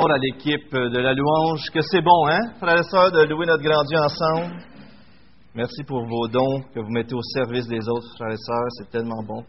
[0.00, 3.62] à l'équipe de la louange que c'est bon, hein, frères et sœurs, de louer notre
[3.62, 4.56] grand Dieu ensemble.
[5.54, 8.90] Merci pour vos dons que vous mettez au service des autres, frères et sœurs, c'est
[8.90, 9.44] tellement bon.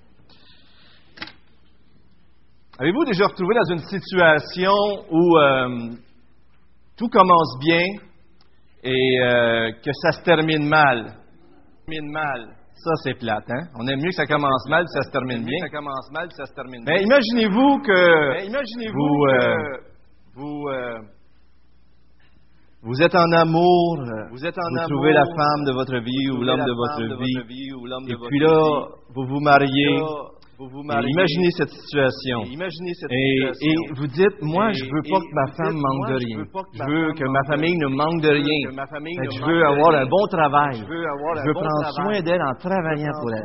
[2.78, 4.74] Avez-vous déjà retrouvé dans une situation
[5.12, 5.96] où euh,
[6.98, 7.86] tout commence bien
[8.84, 11.16] et euh, que ça se termine mal?
[11.86, 12.50] Termine mal.
[12.76, 13.68] Ça, c'est plate, hein?
[13.80, 15.60] On aime mieux que ça commence mal que ça se termine bien.
[15.62, 19.93] Ça commence mal, ça se termine Mais imaginez-vous que imaginez-vous vous, euh, que
[20.36, 21.00] vous, euh,
[22.82, 25.98] vous êtes en amour, euh, vous êtes en vous amour, trouvez la femme de votre
[26.00, 29.14] vie ou l'homme de votre vie, vie ou l'homme et votre puis là, vie.
[29.16, 29.98] vous vous mariez.
[30.00, 30.06] Là,
[30.60, 31.10] vous vous Et mariez.
[31.10, 32.44] imaginez cette situation.
[32.46, 33.72] Et imaginez cette Et, situation.
[33.72, 36.38] et vous dites, moi, je veux pas que ma femme manque de rien.
[36.74, 38.62] Je veux que ma famille ne manque de rien.
[38.70, 40.76] ne je veux avoir un bon travail.
[40.78, 41.04] Je veux
[41.46, 43.44] Je prendre soin d'elle en travaillant pour elle.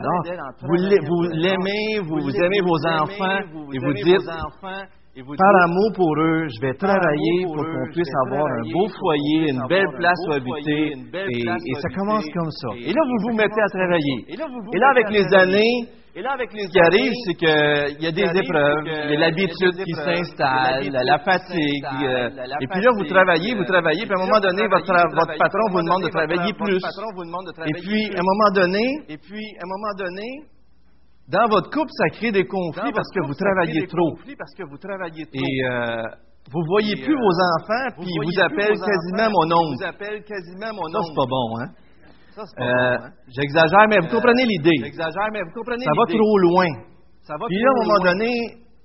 [1.09, 3.41] vous l'aimez, vous, vous aimez vos enfants
[3.73, 4.29] et vous dites,
[5.25, 9.51] par amour pour eux, je vais travailler pour pour qu'on puisse avoir un beau foyer,
[9.51, 10.95] une belle place où habiter.
[10.95, 12.69] Et, ça commence comme ça.
[12.79, 14.25] Et- là, vous vous mettez à travailler.
[14.29, 16.81] Et là, vous vous Et là, avec les années, Et là, avec les ce qui
[16.81, 21.87] arrive, c'est qu'il y a des épreuves, il y a l'habitude qui s'installe, la fatigue.
[22.61, 25.65] Et puis là, vous travaillez, vous euh, travaillez, puis à un moment donné, votre, patron
[25.71, 26.79] vous demande de travailler plus.
[27.67, 28.17] Et puis, plus.
[28.17, 30.58] à un moment donné, Et puis, à un moment donné,
[31.29, 34.11] dans votre couple, ça crée des conflits parce que couple, vous crée travaillez des trop.
[34.17, 35.37] conflits parce que vous travaillez trop.
[35.45, 36.03] Et euh,
[36.53, 38.87] vous voyez Et, plus euh, vos enfants, vous puis ils voyez vous plus appellent vos
[38.89, 39.77] quasiment enfants, mon oncle.
[39.77, 41.69] vous appellent quasiment mon Ça, c'est pas bon, hein?
[42.33, 43.11] Ça, c'est pas Euh, bon, hein?
[43.29, 44.79] J'exagère, mais vous comprenez l'idée.
[44.81, 46.69] J'exagère, mais vous comprenez Ça va trop loin.
[47.23, 48.33] Ça va Puis là, à un moment donné,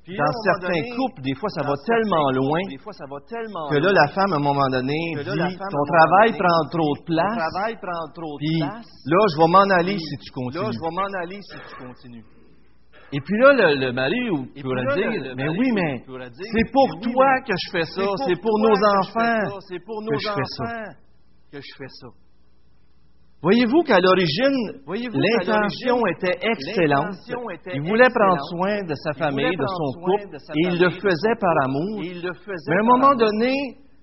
[0.04, 3.20] Puis dans certains donné, couples, des fois, ça va tellement loin Des fois, ça va
[3.24, 6.62] tellement que là, la femme, à un moment donné, là, dit Ton travail donné, prend
[6.70, 8.86] trop de place, travail prend trop de puis place.
[9.06, 10.74] là, je vais m'en aller si tu Là, continues.
[10.76, 12.26] je vais m'en aller si tu continues.
[13.16, 14.20] Et puis là, le, le mari
[14.76, 18.76] là, dire Mais oui, mais c'est pour toi que je fais ça, C'est pour nos
[19.00, 19.62] enfants
[21.52, 22.08] que je fais ça.
[23.44, 24.56] Voyez-vous qu'à l'origine,
[24.88, 27.20] l'intention était excellente.
[27.74, 31.36] Il voulait prendre soin de sa Il famille, de son couple, et il le faisait
[31.42, 32.00] par amour.
[32.00, 33.54] Mais à un moment donné,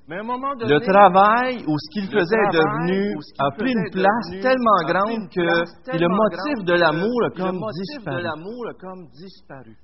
[0.09, 5.41] le travail ou ce qu'il faisait est devenu, a pris une place tellement grande que
[5.41, 8.16] le motif de l'amour a comme disparu.
[8.16, 9.76] de l'amour a comme disparu.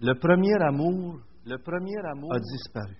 [0.00, 2.94] Le premier amour Le premier amour a disparu.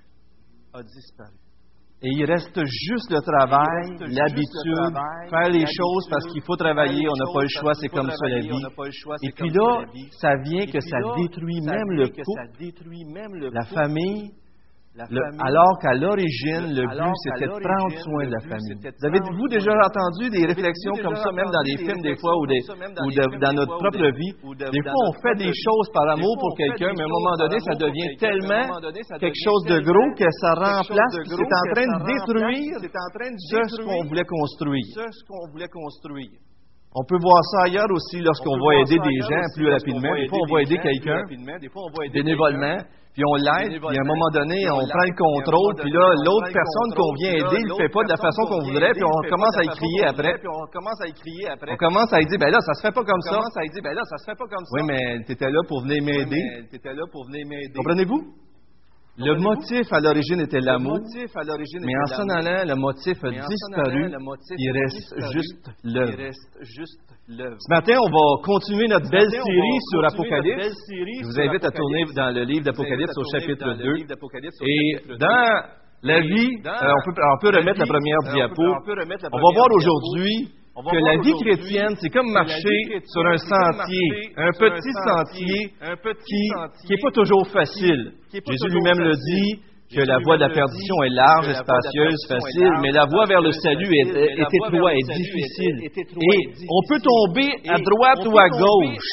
[2.01, 4.95] Et il reste juste le travail, l'habitude,
[5.31, 8.29] faire les choses parce qu'il faut travailler, on n'a pas le choix, c'est comme ça
[8.29, 8.63] la vie.
[9.23, 9.85] Et puis là,
[10.21, 14.31] ça vient que ça détruit même le couple, la famille,
[15.11, 18.79] le- alors qu'à l'origine, le but, c'était de prendre soin de la famille.
[19.07, 22.61] avez-vous déjà entendu des réflexions comme ça, même dans des films, des fois, ou, des,
[22.97, 24.33] dans ou de- notre propre vie?
[24.71, 27.57] Des fois, on fait des choses par amour pour quelqu'un, mais à un moment donné,
[27.61, 28.67] ça devient tellement
[29.21, 32.79] quelque chose de gros que ça remplace, c'est en train de détruire
[33.69, 34.85] ce qu'on voulait construire.
[36.99, 40.15] On peut voir ça ailleurs aussi lorsqu'on va aider des gens plus rapidement.
[40.19, 41.23] Des fois, on va aider quelqu'un
[42.13, 42.79] bénévolement,
[43.15, 46.51] puis on l'aide, puis à un moment donné, on prend le contrôle, puis là, l'autre
[46.51, 49.05] personne qu'on vient aider, il ne le fait pas de la façon qu'on voudrait, puis
[49.07, 50.35] on commence à y crier après.
[50.43, 51.71] on commence à y crier après.
[51.73, 53.31] On commence à lui dire, ben là, ça se fait pas comme On ça.
[53.39, 54.75] commence à y dire, ben là, ça se fait pas comme ça.
[54.75, 56.43] Oui, mais tu étais là pour venir Oui, m'aider.
[56.51, 57.75] mais t'étais là pour venir m'aider.
[57.79, 58.23] Comprenez-vous?
[59.19, 64.13] Le motif à l'origine était l'amour, mais en s'en allant, le motif a disparu.
[64.57, 67.57] Il reste juste l'œuvre.
[67.59, 70.73] Ce matin, on va continuer notre belle série sur Apocalypse.
[70.89, 73.93] Je vous invite à tourner dans le livre d'Apocalypse au chapitre dans le 2.
[73.95, 75.19] livre d'Apocalypse au Et chapitre 2.
[75.19, 75.63] dans
[76.03, 78.63] la vie, euh, on, peut, on peut remettre la première euh, diapo.
[78.63, 80.49] on va voir aujourd'hui
[80.83, 85.73] que la vie chrétienne, c'est comme marcher sur un sentier, un petit sentier,
[86.27, 88.13] qui n'est pas toujours facile.
[88.33, 92.73] Jésus lui-même le dit que la voie de la perdition dit est large, spacieuse, facile,
[92.83, 95.77] mais la voie vers le salut est, est étroite est- difficile.
[95.89, 99.09] Et on peut tomber à droite ou à gauche.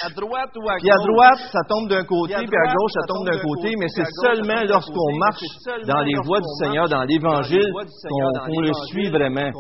[0.80, 3.88] Puis à droite, ça tombe d'un côté, Puis à gauche, ça tombe d'un côté, mais
[3.90, 5.48] c'est seulement lorsqu'on marche
[5.88, 9.52] dans les voies du Seigneur, dans l'Évangile, qu'on le suit vraiment.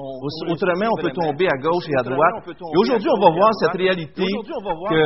[0.51, 2.44] Autrement, on peut tomber à gauche et à droite.
[2.47, 4.25] Et aujourd'hui, on va voir cette réalité
[4.89, 5.01] que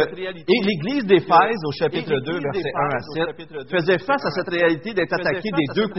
[0.66, 3.66] l'Église d'Éphèse, au chapitre et 2, l'Église versets 1 à d'Éphèse, au 7, chapitre 2,
[3.70, 5.99] faisait face à cette réalité d'être faisait attaqué face des deux réalité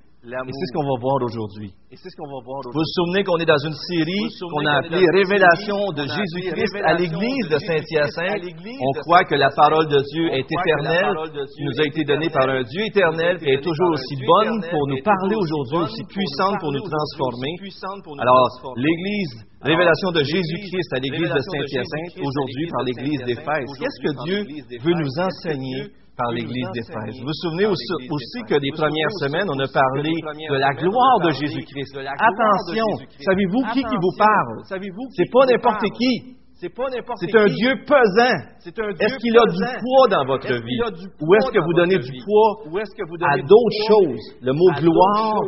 [0.21, 1.73] Et c'est ce qu'on va voir aujourd'hui.
[1.89, 6.93] Vous vous souvenez qu'on est dans une série qu'on a appelée Révélation de Jésus-Christ à
[6.93, 8.45] l'Église de Saint-Hyacinthe.
[8.85, 12.47] On croit que la parole de Dieu est éternelle, qui nous a été donnée par
[12.47, 16.71] un Dieu éternel, qui est toujours aussi bonne pour nous parler aujourd'hui, aussi puissante pour
[16.71, 17.57] nous transformer.
[18.21, 23.69] Alors, l'Église Révélation de Jésus-Christ à l'Église de Saint-Hyacinthe, aujourd'hui par l'Église d'Éphèse.
[23.77, 24.45] Qu'est-ce que Dieu
[24.85, 25.89] veut nous enseigner?
[26.17, 27.19] par l'Église d'Éphèse.
[27.19, 31.31] Vous vous souvenez aussi, que les premières semaines, on a parlé de la gloire de
[31.31, 31.97] Jésus-Christ.
[31.97, 32.85] Attention,
[33.19, 34.63] savez-vous qui qui vous parle?
[35.15, 36.37] C'est pas n'importe qui.
[36.61, 38.37] C'est un Dieu pesant.
[38.99, 40.79] Est-ce qu'il a du poids dans votre vie?
[41.19, 42.61] Ou est-ce que vous donnez du poids
[43.31, 44.37] à d'autres choses?
[44.41, 45.41] Le mot gloire,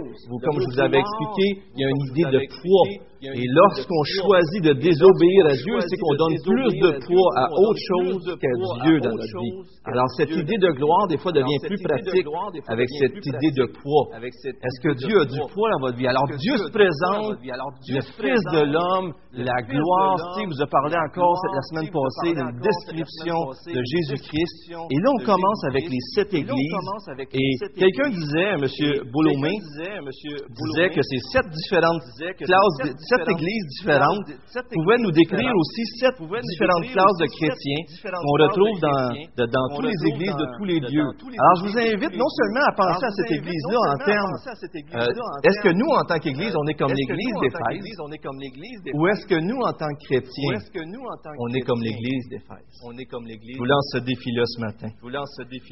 [0.44, 2.88] comme je vous avais expliqué, il y a une idée de poids.
[3.24, 7.80] Et lorsqu'on choisit de désobéir à Dieu, c'est qu'on donne plus de poids à autre
[7.88, 9.64] chose qu'à Dieu dans notre vie.
[9.86, 12.28] Alors cette idée de gloire, des fois, devient plus pratique
[12.68, 14.12] avec cette idée de poids.
[14.20, 15.70] Est-ce que Dieu a du poids?
[15.72, 16.08] dans votre vie?
[16.08, 20.19] Alors Dieu se présente, le Fils de l'homme, la gloire.
[20.34, 23.38] Steve vous a parlé encore la semaine passée d'une description
[23.72, 24.76] de Jésus-Christ.
[24.92, 26.76] Et là, on commence avec les sept églises.
[27.34, 28.68] Et quelqu'un disait, M.
[29.12, 29.52] Boulomé,
[30.50, 32.04] disait que ces sept différentes
[32.38, 34.27] classes, sept églises différentes
[34.74, 40.01] pouvaient nous décrire aussi sept différentes classes de chrétiens qu'on retrouve dans, dans toutes les
[40.10, 41.10] églises de tous les lieux.
[41.38, 44.36] Alors, je vous invite non seulement à penser à cette église-là euh, en termes,
[45.44, 49.25] est-ce que nous, en tant qu'église, euh, on est comme l'église des d'Éphèse, ou est-ce
[49.27, 50.57] que nous, en tant que chrétiens,
[51.39, 52.68] on est comme l'église d'Éphèse?
[52.74, 54.88] Je vous lance ce défi-là ce matin.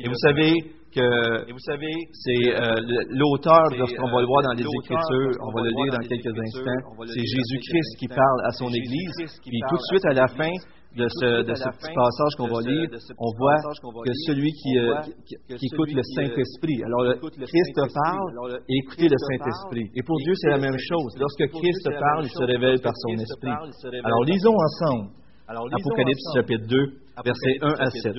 [0.04, 0.54] Et vous savez,
[0.94, 2.76] que et vous savez, c'est euh,
[3.10, 6.36] l'auteur, lorsqu'on euh, va le voir dans les Écritures, on va le lire dans quelques
[6.36, 9.40] instants, c'est Jésus-Christ qui parle à son Église.
[9.44, 10.52] Puis tout de suite à la fin
[10.96, 13.64] de ce, petit passage qu'on va lire, on voit
[14.04, 16.84] que celui qui, écoute le Saint-Esprit.
[16.84, 17.16] Alors,
[17.48, 19.88] Christ parle et écoutez le Saint-Esprit.
[19.96, 21.16] Et pour Dieu, c'est la même chose.
[21.18, 23.56] Lorsque Christ parle, il se révèle par son Esprit.
[24.04, 25.10] Alors, lisons ensemble
[25.48, 26.78] Apocalypse chapitre 2,
[27.26, 28.16] versets 1 à 7.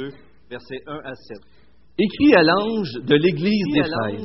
[0.50, 1.38] Verset 1 à 7.
[1.98, 4.24] Écris à l'ange de l'Église d'Éphèse.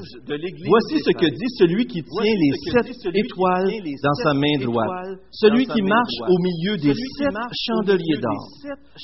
[0.68, 3.72] Voici ce que dit celui qui tient les sept étoiles
[4.04, 7.36] dans sa main droite, celui qui marche au milieu des sept
[7.68, 8.48] chandeliers d'or.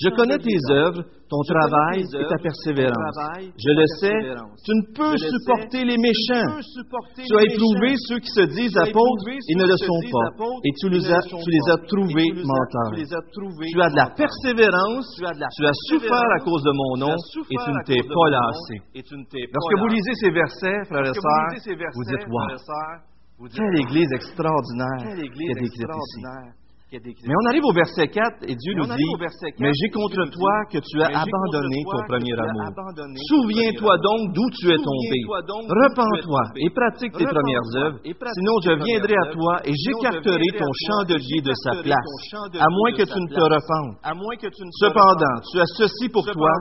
[0.02, 3.18] Je connais tes œuvres, ton travail et ta persévérance.
[3.58, 4.20] Je le sais,
[4.64, 6.56] tu ne peux supporter les méchants.
[7.20, 10.30] Tu as éprouvé ceux qui se disent apôtres et ne le sont pas,
[10.64, 12.96] et tu les as, tu les as trouvés menteurs.
[12.96, 17.16] Tu as de la persévérance, tu as souffert à cause de mon nom,
[17.52, 18.53] et tu ne t'es pas lâché.
[18.54, 21.48] Lorsque vous lisez ces versets, frères et sœurs,
[21.94, 22.48] vous dites, wow,
[23.50, 25.84] quelle église extraordinaire qu'il y a des ici.
[26.94, 29.10] Mais on arrive au verset 4 et Dieu nous dit,
[29.60, 32.70] mais j'ai contre toi que tu as abandonné ton premier amour.
[33.30, 35.18] Souviens-toi donc d'où tu es tombé.
[35.74, 37.98] Repends-toi et pratique tes premières œuvres,
[38.38, 42.14] sinon je viendrai à toi et j'écarterai ton chandelier de sa place,
[42.62, 43.98] à moins que tu ne te repentes.
[44.78, 46.52] Cependant, tu as ceci pour toi,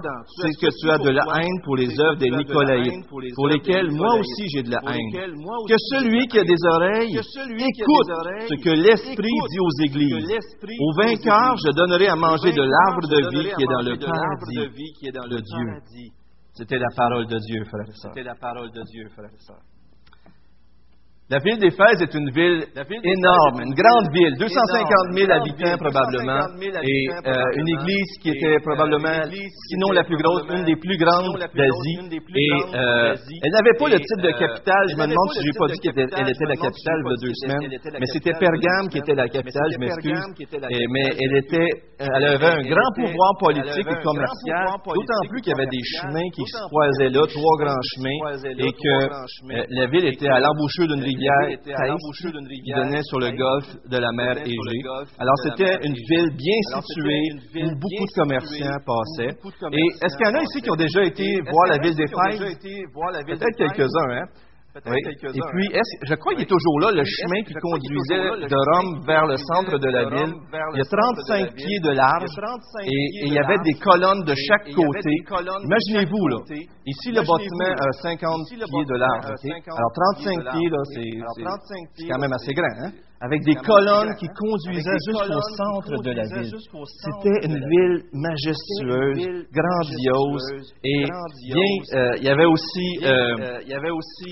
[0.40, 3.04] c'est que tu as de la haine pour les œuvres des Nicolaïtes,
[3.36, 5.12] pour lesquelles moi aussi j'ai de la haine.
[5.68, 8.08] Que celui qui a des oreilles écoute
[8.48, 10.21] ce que l'Esprit dit aux églises
[10.78, 14.70] au vainqueur, je donnerai à manger de l'arbre de vie qui est dans le paradis
[15.28, 16.10] de Dieu.
[16.54, 17.86] C'était la parole de Dieu, frère.
[17.94, 19.30] C'était la parole de Dieu, frère.
[21.32, 27.08] La ville d'Éphèse est une ville énorme, une grande ville, 250 000 habitants probablement, et
[27.08, 29.24] euh, une église qui était probablement,
[29.72, 32.20] sinon la plus grosse, une des plus grandes euh, d'Asie.
[32.36, 32.52] Et
[33.48, 35.80] elle n'avait pas le titre de capitale, je me demande si je n'ai pas dit
[35.80, 39.28] qu'elle était la capitale il y a deux semaines, mais c'était Pergame qui était la
[39.28, 40.20] capitale, je m'excuse,
[40.52, 45.56] mais elle, était, elle avait un grand pouvoir politique et commercial, d'autant plus qu'il y
[45.56, 48.20] avait des chemins qui se croisaient là, trois grands chemins,
[48.52, 51.21] et que euh, la ville était à l'embouchure d'une rivière
[52.64, 54.82] qui donnait sur le golfe de la mer Égée.
[55.18, 59.34] Alors, c'était une ville bien située où beaucoup de commerçants passaient.
[59.72, 62.06] Et est-ce qu'il y en a ici qui ont déjà été voir la ville des
[62.06, 62.58] Fêtes?
[63.26, 64.26] Peut-être quelques-uns, hein?
[70.88, 71.60] 35 ville?
[71.60, 73.64] pieds de Il y a large 35 et, pieds et de il y large.
[73.68, 76.36] des colonnes de Et- chaque et il y avait des colonnes de Imaginez-vous, chaque là.
[76.40, 76.60] côté.
[76.88, 77.84] Ici, le Imaginez-vous, bâtiment là.
[77.84, 79.26] a 50 Ici, le pieds de large.
[79.28, 79.44] a ok?
[79.44, 81.36] 50 Alors, 35 pieds de pieds, là, large, c'est ok?
[83.22, 86.50] avec des colonnes qui conduisaient jusqu'au centre de la ville.
[86.50, 90.46] C'était une ville majestueuse, grandiose,
[90.82, 93.62] et bien, euh, il y avait aussi, euh,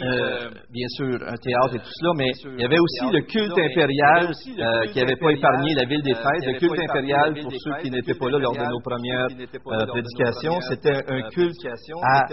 [0.02, 3.56] euh, bien sûr, un théâtre et tout cela, mais il y avait aussi le culte
[3.56, 4.26] impérial
[4.90, 6.46] qui n'avait pas épargné la ville des fêtes.
[6.46, 9.28] Le culte impérial, pour ceux qui n'étaient pas là lors de nos premières
[9.86, 11.64] prédications, c'était un culte
[12.02, 12.26] à,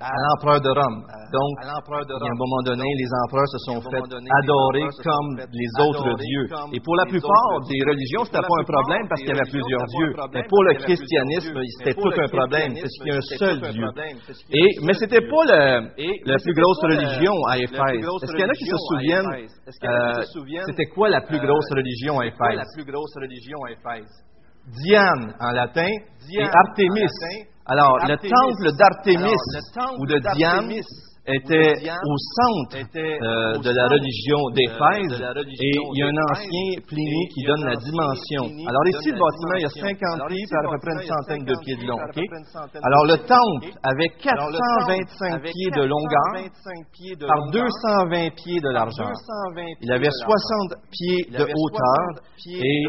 [0.00, 1.04] à l'empereur de Rome.
[1.32, 4.00] Donc, à un moment donné, les empereurs se sont fait
[4.40, 6.46] adorer comme les autres dieux.
[6.72, 9.50] Et pour la plupart des religions, ce n'était pas un problème parce qu'il y avait
[9.50, 10.12] plusieurs dieux.
[10.32, 12.74] Mais pour le christianisme, c'était tout un problème.
[12.74, 13.86] C'est qu'il y a un seul Dieu.
[14.50, 18.04] Et, mais ce n'était pas la plus grosse religion à Éphèse.
[18.22, 21.70] Est-ce qu'il y en a qui se euh, souviennent, c'était quoi la plus euh, grosse
[21.70, 22.56] religion à Éphèse?
[22.56, 24.10] La plus grosse religion à Éphèse?
[24.66, 25.90] Diane en latin
[26.32, 27.06] et Artémis.
[27.66, 29.32] Alors, le temple d'Artémis
[29.98, 30.70] ou de Diane
[31.26, 31.72] était
[32.04, 37.42] au centre euh, de la religion d'Éphèse et il y a un ancien Pliny qui
[37.44, 38.44] donne la dimension.
[38.68, 41.44] Alors ici, le bâtiment, il y a 50 pieds par à peu près une centaine
[41.44, 41.96] de pieds de long.
[41.96, 46.44] Alors le temple avait 425 pieds de longueur
[47.26, 49.12] par 220 pieds de largeur.
[49.80, 52.04] Il avait 60 pieds de euh, hauteur
[52.46, 52.84] et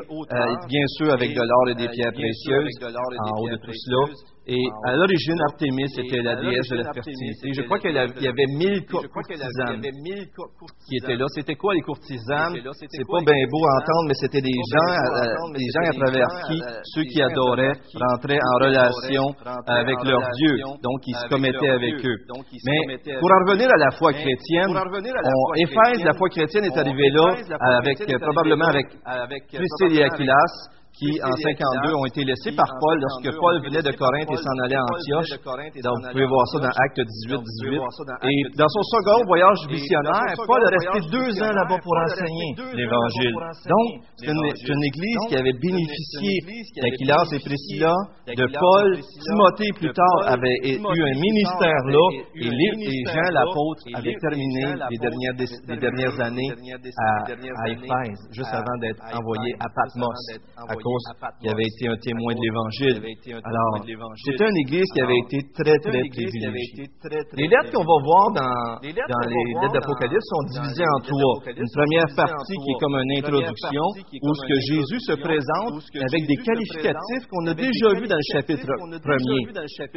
[0.67, 4.34] bien sûr avec de l'or et des pierres précieuses en haut de tout cela.
[4.47, 7.49] Et à l'origine, Artémis était la déesse de la fertilité.
[7.51, 11.25] Je crois qu'il y avait mille courtisanes qui étaient là.
[11.33, 12.53] C'était quoi les courtisanes?
[12.53, 15.93] C'est pas bien beau à entendre, mais c'était des euh, gens, des euh, gens à
[15.97, 16.61] travers qui?
[16.93, 19.23] ceux qui adoraient rentraient en relation
[19.65, 20.61] avec leur Dieu.
[20.83, 22.17] Donc, ils se commettaient avec eux.
[22.65, 26.81] Mais pour en revenir à la foi chrétienne, on, Éphèse, la foi chrétienne est euh,
[26.81, 27.35] arrivée là
[27.79, 33.31] avec, probablement avec Priscille et Aquilas qui, en 52, ont été laissés par Paul lorsque
[33.35, 35.35] Paul venait de Corinthe et s'en allait à Antioche.
[35.83, 37.83] Donc, vous pouvez voir ça dans Acte 18, 18.
[38.23, 42.49] Et dans son second voyage missionnaire, Paul est resté deux ans là-bas pour enseigner
[42.79, 43.35] l'Évangile.
[43.67, 46.39] Donc, c'est une, église qui avait bénéficié
[46.79, 47.93] d'Aquilas et Priscilla,
[48.27, 48.87] de Paul.
[49.19, 56.19] Timothée, plus tard, avait eu un ministère là, et, Jean, l'apôtre, avait terminé les dernières,
[56.19, 56.51] années
[56.97, 62.33] à, à Éphèse, juste avant d'être envoyé à Patmos, Pentecôte, qui avait été un témoin
[62.37, 62.97] de l'Évangile.
[63.41, 63.73] Alors,
[64.21, 66.85] c'était une église qui avait été très, très privilégiée.
[67.33, 71.35] Les lettres qu'on va voir dans, dans les lettres d'Apocalypse sont divisées en trois.
[71.49, 73.85] Une première partie qui est comme une introduction,
[74.21, 78.29] où ce que Jésus se présente avec des qualificatifs qu'on a déjà vus dans le
[78.31, 78.69] chapitre
[79.01, 79.41] premier.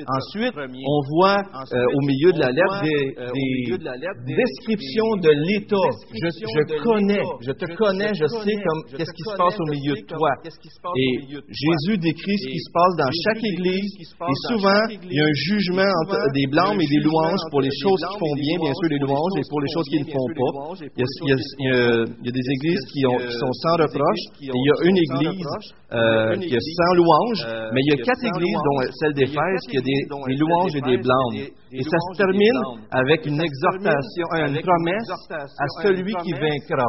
[0.08, 5.76] Ensuite, on voit euh, au milieu de la lettre des, descriptions de l'état.
[6.14, 8.56] Je, je, connais, je te connais, je sais
[8.96, 10.30] qu'est-ce qui se passe au milieu de toi.
[10.78, 11.12] Et
[11.50, 13.90] Jésus décrit ce qui se passe dans chaque église.
[13.98, 17.74] Et souvent, il y a un jugement entre des blâmes et des louanges pour les
[17.82, 20.30] choses qui font bien, bien sûr, les louanges, et pour les choses qui ne font
[20.38, 20.52] pas.
[20.94, 24.22] Il y a, des églises qui, sont sans reproche.
[24.38, 25.50] Et il y a une église
[25.92, 27.42] euh, qui est sans louange,
[27.74, 30.82] mais il y a quatre églises, dont celle d'Éphèse, qui a des, des louanges et
[30.82, 31.50] des blâmes.
[31.72, 36.86] Et ça se termine avec une exhortation, une promesse à celui qui vaincra.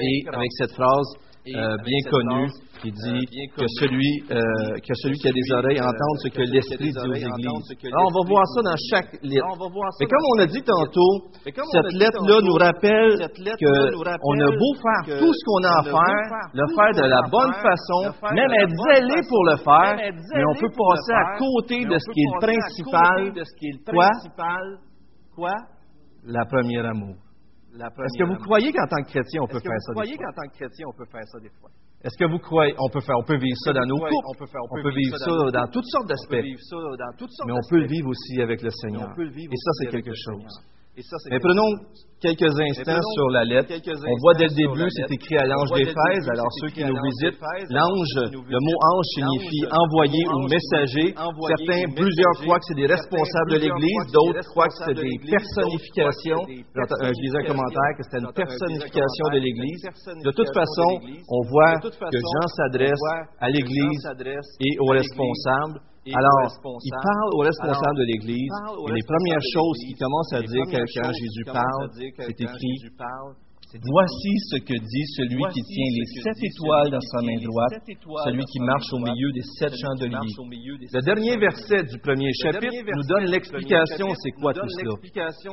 [0.00, 1.06] Et avec cette phrase,
[1.56, 2.48] euh, bien connu
[2.82, 6.98] qui euh, euh, dit que, celui, qui a des oreilles entende ce que l'Esprit dit
[6.98, 7.26] aux Églises.
[7.84, 9.46] Alors, ah, ah, on va voir ça dans chaque lettre.
[10.00, 11.12] Mais comme on a dit tantôt,
[11.44, 16.66] cette lettre-là nous rappelle qu'on a beau faire tout ce qu'on a à faire, le
[16.74, 18.00] faire de la bonne façon,
[18.34, 19.96] même être zélé pour le faire,
[20.34, 23.32] mais on peut passer à côté de ce qui est le principal.
[25.34, 25.54] Quoi?
[26.24, 27.16] La première amour.
[27.78, 29.92] Est-ce que vous croyez qu'en tant que chrétien, on peut faire ça?
[29.92, 31.70] Vous croyez qu'en tant que chrétien, on peut faire ça des fois?
[32.02, 34.38] Est-ce que vous croyez qu'on peut faire on peut vivre ça dans nos couples, on
[34.38, 36.46] peut, faire, on peut, vivre, ça dans toutes sortes d'aspects,
[37.46, 39.10] mais on peut le vivre aussi avec le Seigneur.
[39.18, 40.62] Et, ça c'est quelque chose.
[41.30, 41.70] Mais prenons
[42.20, 43.70] quelques instants sur la lettre.
[43.70, 46.26] On voit dès le début, c'est écrit à l'ange d'Éphèse.
[46.30, 47.38] Alors ceux qui nous visitent,
[47.70, 51.14] l'ange, le mot ange signifie envoyé ou messager.
[51.14, 56.42] Certains, plusieurs croient que c'est des responsables de l'Église, d'autres croient que c'est des personnifications.
[56.48, 59.82] Je un commentaire que c'était une personnification de l'Église.
[60.24, 60.90] De toute façon,
[61.30, 63.06] on voit que Jean s'adresse
[63.38, 64.02] à l'Église
[64.60, 65.80] et aux responsables.
[66.14, 66.48] Alors,
[66.84, 68.52] il parle aux responsables de l'Église,
[68.88, 72.78] et les premières choses qu'il commence à dire quand Jésus parle, c'est écrit
[73.74, 77.84] Voici ce que dit celui qui tient les sept étoiles dans sa main droite,
[78.24, 80.32] celui qui marche au milieu des sept chandeliers.
[80.88, 84.94] Le dernier verset du premier chapitre nous donne l'explication c'est quoi tout cela.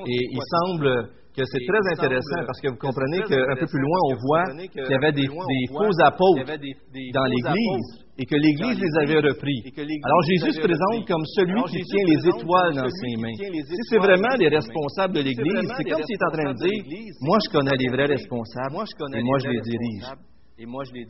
[0.08, 4.00] Et il semble que c'est très intéressant parce que vous comprenez qu'un peu plus loin,
[4.08, 8.96] on voit qu'il y avait des, des faux apôtres dans l'Église et que l'Église les
[9.04, 9.60] avait repris.
[10.04, 13.36] Alors Jésus se présente comme celui qui tient les étoiles dans ses mains.
[13.36, 17.12] Si c'est vraiment les responsables de l'Église, c'est comme s'il est en train de dire,
[17.22, 18.76] moi je connais les vrais responsables
[19.16, 20.35] et moi je les dirige.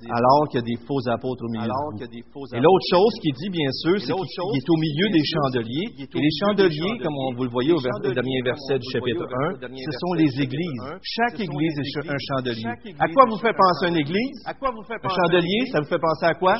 [0.09, 1.69] Alors qu'il y a des faux apôtres au milieu.
[2.57, 5.85] Et l'autre chose qu'il dit, bien sûr, c'est qu'il est au milieu des chandeliers.
[6.01, 9.21] Et les chandeliers, comme on, vous le voyez au vers, dernier verset du chapitre
[9.53, 10.81] 1, ce sont les églises.
[11.03, 12.65] Chaque église est un chandelier.
[12.97, 14.41] À quoi vous fait penser une église?
[14.97, 15.61] Un chandelier?
[15.71, 16.57] Ça vous fait penser à quoi?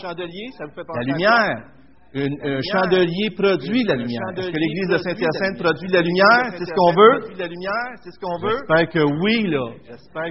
[0.94, 1.72] La lumière
[2.16, 4.22] un chandelier produit la lumière.
[4.38, 6.48] Est-ce que l'Église de Saint-Hyacinthe produit la lumière?
[6.58, 7.36] C'est ce qu'on veut?
[7.38, 8.56] la lumière, c'est ce qu'on veut?
[8.56, 9.68] J'espère que oui, là.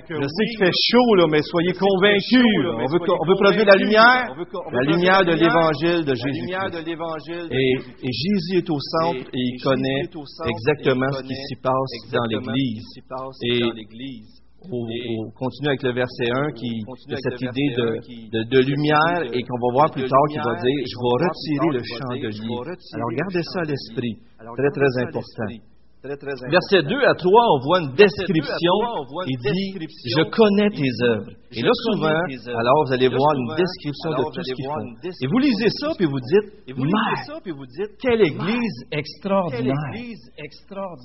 [0.09, 2.45] Je sais qu'il fait chaud, là, mais soyez convaincus.
[2.73, 4.33] On, veut, on veut produire la lumière?
[4.73, 6.49] La lumière de l'Évangile de Jésus.
[7.51, 10.03] Et, et Jésus est au centre et il connaît
[10.49, 12.85] exactement ce qui s'y passe dans l'Église
[14.65, 17.71] et on continue avec le verset 1 qui de cette idée
[18.33, 21.83] de, lumière et qu'on va voir plus tard qui va dire Je vais retirer le
[21.83, 22.57] chandelier.
[22.95, 25.75] Alors gardez ça à l'esprit, très très important.
[26.05, 28.77] Verset 2 à 3, on voit une description.
[29.27, 29.73] Il dit
[30.05, 31.31] Je connais tes œuvres.
[31.51, 34.85] Et là, souvent, alors vous allez voir une description de tout ce qu'ils font.
[35.23, 37.41] Et vous lisez ça, puis vous dites Mère,
[38.03, 39.75] quelle église extraordinaire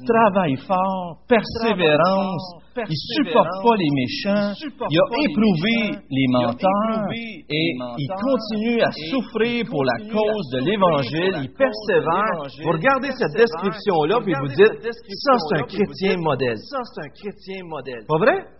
[0.06, 2.56] Travail fort, persévérance
[2.88, 4.54] il supporte pas les méchants.
[4.90, 11.36] Il a éprouvé les menteurs et il continue à souffrir pour la cause de l'Évangile.
[11.44, 12.48] Il persévère.
[12.64, 18.06] Vous regardez cette description-là puis vous dites, ça c'est un chrétien modèle.
[18.08, 18.59] Pas vrai?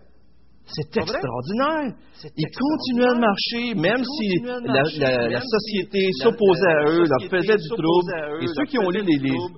[0.72, 1.94] C'est extraordinaire.
[2.36, 8.42] Ils continuaient de marcher, même si la, société s'opposait à eux, leur faisait du trouble.
[8.42, 9.00] Et ceux qui ont lu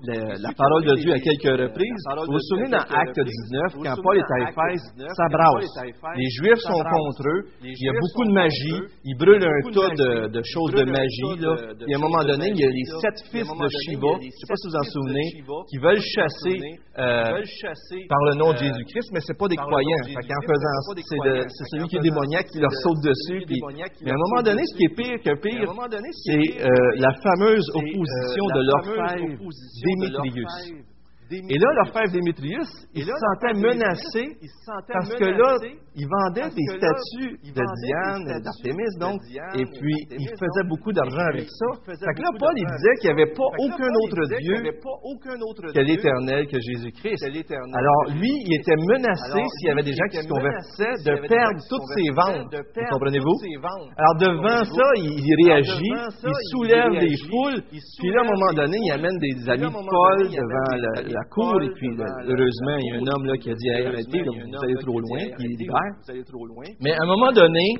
[0.07, 4.19] la parole de Dieu à quelques reprises, vous vous souvenez dans Acte 19, quand Paul
[4.19, 4.83] est à Éphèse,
[5.16, 5.66] ça brasse.
[6.16, 10.28] Les Juifs sont contre eux, il y a beaucoup de magie, ils brûlent un tas
[10.28, 11.42] de, choses de magie.
[11.88, 14.31] Et à un moment donné, il y a les sept fils de Shiva, je ne
[14.31, 15.28] sais pas si vous en souvenez,
[15.69, 20.04] qui euh, veulent chasser par le nom de Jésus-Christ, mais ce pas des croyants.
[20.07, 23.45] en faisant c'est celui qui est démoniaque qui leur saute dessus.
[24.03, 25.73] Mais à un moment donné, ce qui est pire euh, que pire,
[26.25, 29.39] c'est euh, la fameuse opposition de l'orfèvre
[29.85, 30.92] Démétrius.
[31.33, 34.37] Et là, leur frère Démétrius, il, se sentait menacé
[34.93, 35.57] parce que là,
[35.95, 39.21] il vendait des statues de Diane, d'Artémis, donc,
[39.55, 41.67] et puis il faisait beaucoup d'argent avec ça.
[41.85, 44.57] Fait que là, Paul, il disait qu'il n'y avait pas aucun autre Dieu
[45.73, 47.25] que l'Éternel, que Jésus-Christ.
[47.73, 51.61] Alors, lui, il était menacé s'il y avait des gens qui se convertissaient de perdre
[51.69, 52.53] toutes ses ventes.
[52.91, 53.37] Comprenez-vous?
[53.97, 55.93] Alors, devant ça, il réagit,
[56.25, 59.73] il soulève les foules, puis là, à un moment donné, il amène des amis de
[59.73, 60.73] Paul devant
[61.12, 63.71] la la cour, et puis heureusement, il y a un homme là, qui a dit
[63.71, 65.95] arrêtez, là, vous allez trop loin, puis il libère.
[66.81, 67.75] Mais à un moment donné,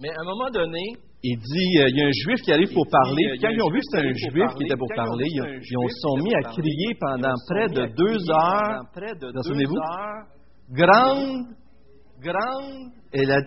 [0.00, 0.82] mais à un moment donné,
[1.26, 3.24] il dit, euh, il y a un juif qui arrive pour parler.
[3.24, 5.78] Euh, puis quand ils ont vu que c'était un juif qui était pour parler, ils,
[5.78, 8.82] ont, se sont mis à crier pendant près de deux heures.
[9.42, 9.74] Souvenez-vous?
[10.70, 11.46] Grande,
[12.20, 13.40] grande est la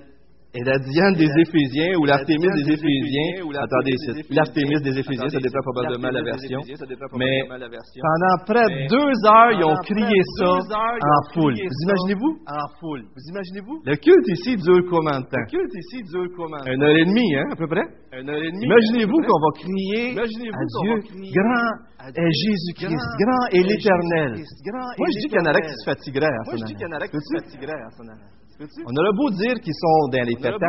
[0.57, 3.45] et la Diane des Éphésiens ou l'Artémis des Éphésiens?
[3.61, 3.93] Attendez,
[4.31, 6.59] l'Artémis des Éphésiens, ça dépend probablement de la version.
[7.17, 11.53] Mais pendant près de deux heures, ils ont crié ça en foule.
[11.53, 12.33] Vous imaginez-vous?
[12.49, 13.03] En foule.
[13.13, 13.77] Vous imaginez-vous?
[13.85, 15.45] Le culte ici dure combien de temps?
[15.45, 16.65] Le culte ici dure combien?
[16.73, 17.85] Une heure et demie, hein, à peu près?
[18.17, 18.65] Une heure et demie.
[18.65, 20.93] Imaginez-vous qu'on va crier à Dieu,
[21.37, 21.69] grand
[22.07, 24.41] est Jésus-Christ, grand est l'Éternel.
[24.97, 26.73] Moi, je dis qu'il y en a qui se fatigueraient à son Moi, je dis
[26.73, 28.07] qu'il y en a qui se fatigueraient à son
[28.59, 30.59] on a le beau dire qu'ils sont dans les patates,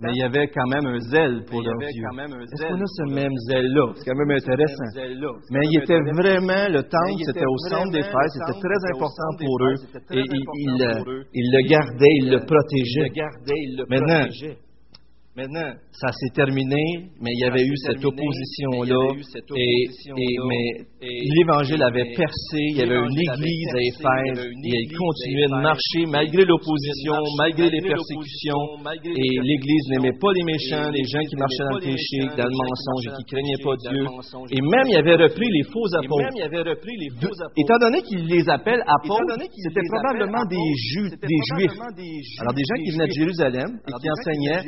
[0.00, 2.04] mais il y avait quand même un zèle pour leurs yeux.
[2.52, 3.92] Est-ce qu'on a ce même zèle-là?
[3.96, 4.90] C'est quand même intéressant.
[5.50, 9.56] Mais il était vraiment, le temple, c'était au centre des fêtes, c'était très important pour
[9.64, 9.76] eux,
[10.12, 10.24] et
[11.32, 13.10] ils le gardaient, ils le protégeaient.
[13.88, 14.28] Maintenant,
[15.32, 19.16] Maintenant, ça s'est terminé, mais il y avait eu cette opposition-là.
[19.56, 19.88] Et,
[20.44, 25.56] mais l'Évangile avait percé, il y avait une Église à Éphèse, et elle continuait de
[25.64, 28.76] marcher malgré l'opposition, malgré les persécutions.
[28.92, 32.56] Et l'Église n'aimait pas les méchants, les gens qui marchaient dans le péché, dans le
[32.68, 34.04] mensonge et qui craignaient pas Dieu.
[34.52, 36.28] Et même, il y avait repris les faux apôtres.
[37.56, 40.60] Étant donné qu'il les appelle apôtres, c'était probablement des,
[41.24, 41.72] des Juifs.
[42.36, 44.60] Alors, des gens qui venaient de Jérusalem et qui enseignaient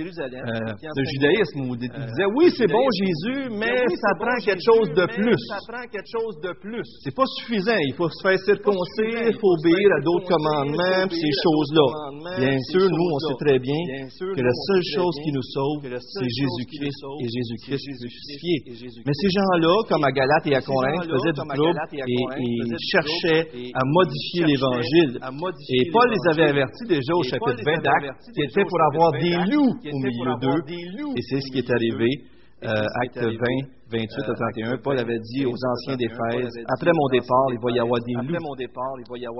[0.55, 5.07] de judaïsme où ils disaient oui, c'est bon Jésus, mais ça prend quelque chose de
[5.07, 5.39] plus.
[5.49, 6.85] Ça prend quelque chose de plus.
[7.03, 7.77] C'est pas suffisant.
[7.87, 11.87] Il faut se faire circoncire, il faut obéir à d'autres commandements, puis ces choses-là.
[12.39, 13.81] Bien sûr, nous, on sait très bien
[14.19, 18.55] que la seule chose qui nous sauve, c'est Jésus-Christ et Jésus-Christ crucifié.
[19.07, 23.47] Mais ces gens-là, comme à Galate et à Corinthe, faisaient du trouble et, et cherchaient
[23.75, 25.19] à modifier l'Évangile.
[25.71, 29.37] Et Paul les avait avertis déjà au chapitre 20 d'Actes, qui était pour avoir des
[29.51, 31.13] loups au milieu d'eux.
[31.17, 32.25] Et c'est ce qui est arrivé.
[32.65, 32.71] Euh,
[33.05, 33.29] acte 20,
[33.93, 34.35] 28 à
[34.73, 38.15] 31, Paul avait dit aux anciens d'Éphèse, après mon départ, il va y avoir des
[38.25, 38.57] loups.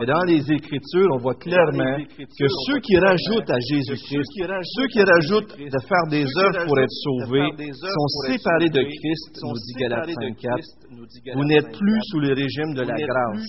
[0.03, 4.29] Et dans les Écritures, on voit clairement que ceux qui rajoutent à Jésus-Christ,
[4.77, 9.57] ceux qui rajoutent de faire des œuvres pour être sauvés, sont séparés de Christ, nous
[9.57, 11.35] dit Galates 5.4.
[11.35, 13.41] Vous n'êtes plus sous le régime de la grâce.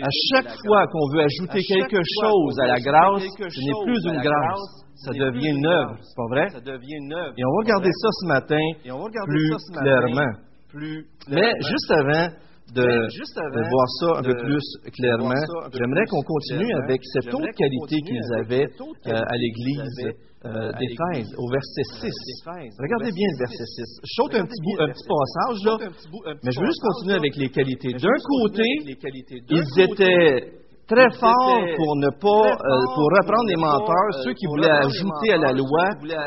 [0.00, 4.22] À chaque fois qu'on veut ajouter quelque chose à la grâce, ce n'est plus une
[4.22, 6.48] grâce, ça devient une œuvre, c'est pas vrai?
[6.50, 7.34] Ça devient une œuvre.
[7.36, 8.64] Et on va regarder ça ce matin
[9.28, 10.32] plus clairement.
[11.28, 12.28] Mais juste avant
[12.74, 14.64] de, de voir ça un peu plus
[14.96, 15.34] clairement,
[15.72, 21.48] j'aimerais qu'on continue avec cette autre qualité qu'ils avaient euh, à l'Église euh, d'Éphèse, au
[21.50, 22.10] verset 6.
[22.78, 24.00] Regardez bien le verset 6.
[24.02, 25.78] Je saute un petit, bout, un petit passage là,
[26.42, 27.92] mais je veux juste continuer avec les qualités.
[27.92, 28.64] D'un côté,
[29.50, 34.70] ils étaient très fort pour ne pas, euh, pour reprendre les menteurs, ceux qui voulaient
[34.70, 35.84] ajouter à la loi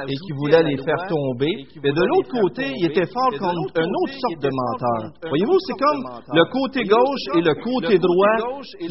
[0.07, 1.65] et qui voulaient les faire tomber.
[1.83, 5.11] Mais de l'autre côté, il était fort contre une autre sorte de menteurs.
[5.29, 6.01] Voyez-vous, c'est comme
[6.33, 8.87] le côté gauche et le côté droit qui,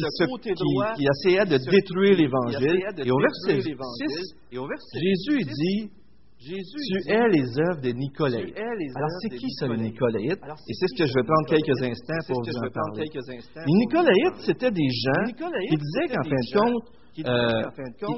[0.95, 2.83] qui, essayaient de détruire l'Évangile.
[3.03, 5.89] Et au verset 6, Jésus dit,
[6.47, 8.55] tu es les œuvres des Nicolaïtes.
[8.95, 10.39] Alors, c'est qui ça, les Nicolaïtes?
[10.67, 13.09] Et c'est ce que je vais prendre quelques instants pour vous en parler.
[13.55, 16.83] Les Nicolaïtes, c'était des gens qui disaient qu'en fin de compte,
[17.25, 17.63] euh,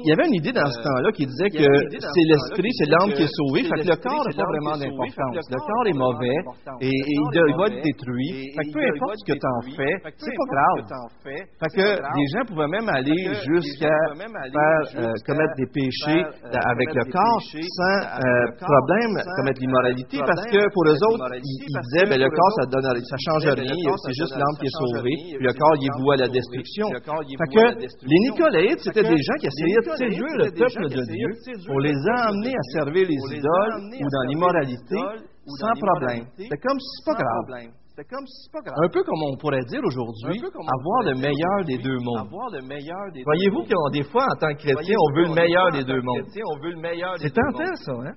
[0.04, 3.12] il y avait une idée dans ce temps-là qui disait que c'est l'esprit, c'est l'âme
[3.16, 5.40] qui est sauvée, fait que le corps n'a pas vraiment d'importance.
[5.48, 6.38] Le corps est mauvais
[6.84, 8.52] et, il va être détruit.
[8.52, 10.78] Fait que peu importe ce que tu en fais, c'est pas grave.
[11.24, 17.04] Fait que des gens pouvaient même aller jusqu'à faire euh, commettre des péchés avec le
[17.08, 22.28] corps sans euh, problème, commettre l'immoralité, parce que pour eux autres, ils, disaient, ben, le
[22.28, 25.76] corps, ça donne, ça change rien, c'est juste l'âme qui est sauvée, puis le corps,
[25.80, 26.88] il est voué à la destruction.
[26.90, 31.28] Fait que les Nicolaïtes, c'était des gens qui essayaient de séduire le peuple de Dieu
[31.66, 31.94] pour les
[32.26, 34.96] amener à servir les idoles ou dans l'immoralité
[35.58, 36.26] sans problème.
[36.36, 37.70] C'est comme si c'est pas grave.
[38.82, 42.28] Un peu comme on pourrait dire aujourd'hui, avoir le meilleur des deux mondes.
[43.24, 46.24] Voyez-vous que des fois, en tant que chrétien, on veut le meilleur des deux mondes.
[47.18, 48.14] C'est tentant, ça, hein?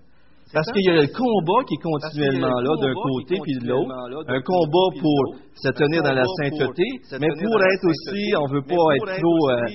[0.54, 3.90] Parce qu'il y a le combat qui est continuellement là d'un côté puis de l'autre.
[4.28, 6.84] Un combat pour se tenir dans la sainteté,
[7.20, 9.70] mais pour être aussi, on veut pas être trop euh,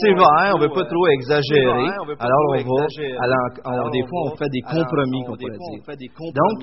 [0.00, 1.90] sévère, on veut pas trop exagérer.
[2.18, 2.86] Alors on va,
[3.64, 6.12] alors, des fois on fait des compromis, qu'on pourrait dire.
[6.34, 6.54] Donc,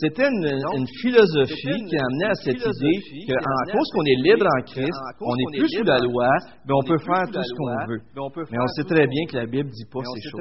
[0.00, 4.62] c'était une, philosophie qui a amené à cette idée qu'en cause qu'on est libre en
[4.62, 6.28] Christ, on n'est plus sous la loi,
[6.66, 8.00] mais on peut faire tout ce qu'on veut.
[8.50, 10.40] Mais on sait très bien que la Bible dit pas ces choses.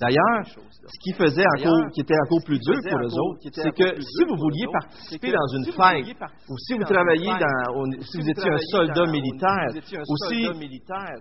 [0.00, 4.00] D'ailleurs, ce qui faisait encore qui était encore plus dur pour eux autres, c'est que
[4.00, 6.16] si vous vouliez participer dans une fête,
[6.48, 6.84] ou si vous
[7.38, 9.68] dans, si vous étiez un soldat militaire,
[10.08, 10.46] ou si,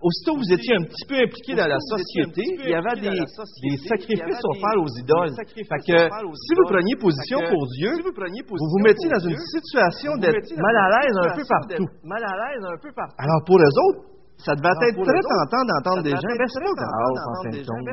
[0.01, 3.77] aussitôt vous étiez un petit peu impliqué dans la société, il y avait des, des
[3.87, 5.35] sacrifices offerts aux idoles.
[5.35, 10.55] Fait que, si vous preniez position pour Dieu, vous vous mettiez dans une situation d'être
[10.57, 11.87] mal à l'aise un peu partout.
[13.17, 17.35] Alors pour eux autres, ça devait être très tentant d'entendre des gens, ben grave, en
[17.41, 17.89] fin de compte.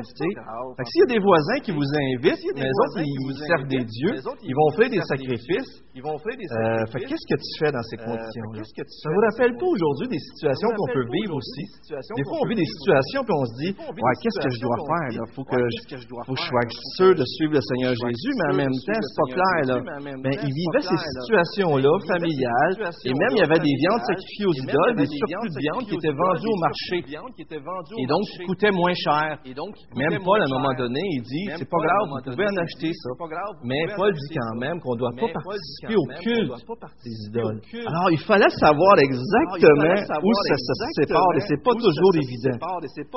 [0.77, 3.33] Fait que s'il y a des voisins qui vous invitent, mais les autres, ils vous
[3.33, 4.13] servent des dieux,
[4.45, 5.81] ils vont offrir des sacrifices.
[5.95, 8.61] Euh, fait qu'est-ce que tu fais dans ces conditions-là?
[8.61, 11.63] Ça vous rappelle pas aujourd'hui des situations qu'on peut vivre aussi?
[11.87, 14.75] Des fois, on vit des situations puis on se dit, ouais, qu'est-ce que je dois
[14.75, 15.23] faire, là?
[15.33, 15.79] Faut que je,
[16.35, 16.67] sois
[16.99, 19.77] sûr de suivre le Seigneur Jésus, mais en même temps, c'est pas clair, là.
[20.19, 22.75] Ben, ils vivaient ces situations-là, familiales,
[23.07, 25.95] et même il y avait des viandes sacrifiées aux idoles, des surplus de viande qui
[25.95, 27.03] étaient vendues au marché.
[27.05, 29.39] Et donc, qui coûtait moins cher.
[29.95, 32.91] Même Paul, à un moment donné, il dit, c'est pas grave, vous pouvez en acheter
[32.91, 33.09] ça.
[33.63, 36.51] Mais Paul dit quand même qu'on ne doit pas participer au culte
[37.03, 37.61] des idoles.
[37.85, 42.57] Alors, il fallait savoir exactement où ça se sépare, et c'est pas toujours évident.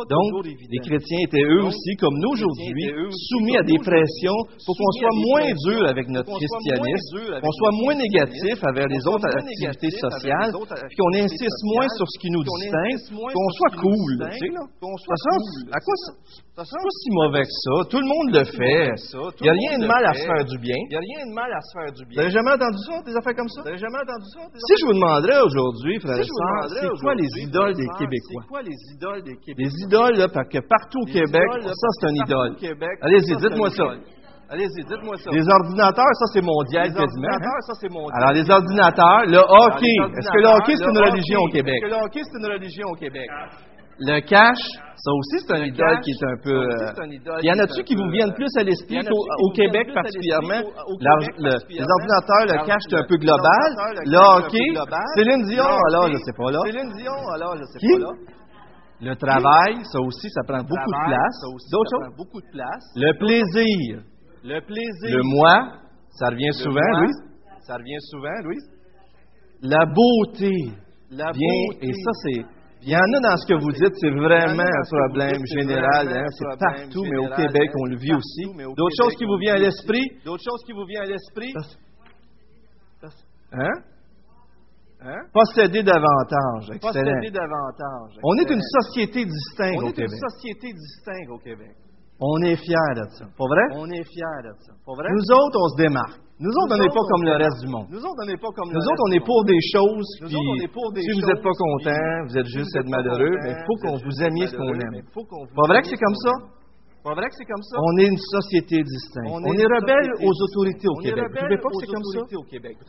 [0.09, 2.93] Donc, les chrétiens étaient eux aussi, comme nous aujourd'hui,
[3.31, 7.95] soumis à des pressions pour qu'on soit moins dur avec notre christianisme, qu'on soit moins
[7.95, 12.99] négatif envers les autres activités sociales, puis qu'on insiste moins sur ce qui nous distingue,
[13.11, 14.13] qu'on soit cool.
[14.33, 14.65] Tu sais, là.
[15.73, 15.95] À quoi
[16.59, 17.87] c'est pas si mauvais que ça.
[17.87, 18.91] Tout le monde le fait.
[19.39, 20.75] Il n'y a rien de mal à se faire du bien.
[20.75, 22.19] Il n'y a rien de mal à se faire du bien.
[22.19, 23.63] Vous n'avez jamais entendu ça, des affaires comme ça?
[23.63, 24.43] Vous n'avez jamais entendu ça?
[24.59, 28.43] Si je vous demanderais aujourd'hui, frère c'est quoi les idoles des Québécois?
[28.43, 29.71] C'est quoi les idoles des Québécois?
[29.71, 32.57] Les idoles, là, parce que partout au Québec, ça, c'est un idole.
[33.03, 33.95] Allez-y, dites-moi ça.
[34.51, 35.31] Allez-y, dites-moi ça.
[35.31, 37.29] Les ordinateurs, ça c'est mondial Les quasiment.
[37.29, 39.97] ordinateurs, ça c'est mon Alors, les ordinateurs, le hockey.
[40.17, 41.75] Est-ce que le hockey, c'est une religion au Québec?
[41.77, 43.29] Est-ce que le hockey, c'est une religion au Québec?
[44.01, 44.63] Le cash,
[44.95, 46.55] ça aussi, c'est un Le idole cash, qui est un peu.
[46.55, 50.63] euh, Il y en a-tu qui vous viennent plus à l'esprit au Québec particulièrement?
[51.69, 53.69] les ordinateurs, le cash, c'est un peu global.
[54.07, 54.69] le hockey.
[55.17, 56.61] Céline Dion, alors, je sais pas là.
[56.65, 58.13] Céline Dion, alors, je sais pas là.
[59.01, 61.37] Le travail, ça aussi, ça prend beaucoup de place.
[61.71, 62.17] D'autres choses?
[62.97, 64.01] Le plaisir.
[64.45, 65.17] Le plaisir.
[65.17, 65.79] Le moi,
[66.11, 67.17] ça revient souvent, moi, Louise?
[67.67, 68.71] Ça revient souvent, Louise?
[69.63, 70.53] La beauté.
[71.11, 71.89] La Bien, beauté.
[71.89, 72.59] et ça, c'est.
[72.83, 76.27] Il y en a dans ce que vous dites, c'est vraiment un problème général, hein,
[76.31, 78.45] c'est partout, mais au Québec, hein, on le vit aussi.
[78.77, 80.07] D'autres choses qui vous viennent à l'esprit?
[80.25, 81.53] D'autres choses qui vous viennent à l'esprit?
[83.53, 83.73] Hein?
[85.01, 85.21] Hein?
[85.33, 86.71] Posséder davantage.
[86.75, 86.93] Excellent.
[86.93, 88.19] Posséder davantage.
[88.23, 91.75] On est une société distincte On au est une société distincte au Québec.
[92.21, 93.25] On est fiers de ça.
[93.31, 93.65] Pas vrai?
[93.79, 94.73] On est fiers de ça.
[94.85, 95.07] Pas vrai?
[95.07, 96.19] Nous autres, on se démarque.
[96.39, 97.87] Nous autres, on n'est pas comme le reste du monde.
[97.91, 100.09] Nous autres, on n'est pas comme Nous le autres, on reste est pour des choses,
[100.23, 102.75] Nous puis autres, on est pour des si vous n'êtes pas content, vous êtes juste
[102.79, 105.03] être malheureux, mais il faut qu'on vous aimiez ce qu'on aime.
[105.11, 106.59] Pas vrai que c'est ce comme ça?
[107.03, 107.79] Pas vrai que c'est comme ça?
[107.79, 109.31] On est une société distincte.
[109.31, 111.27] On, est rebelle aux autorités au Québec.
[111.27, 112.21] Vous rebelle trouvez pas que c'est comme ça?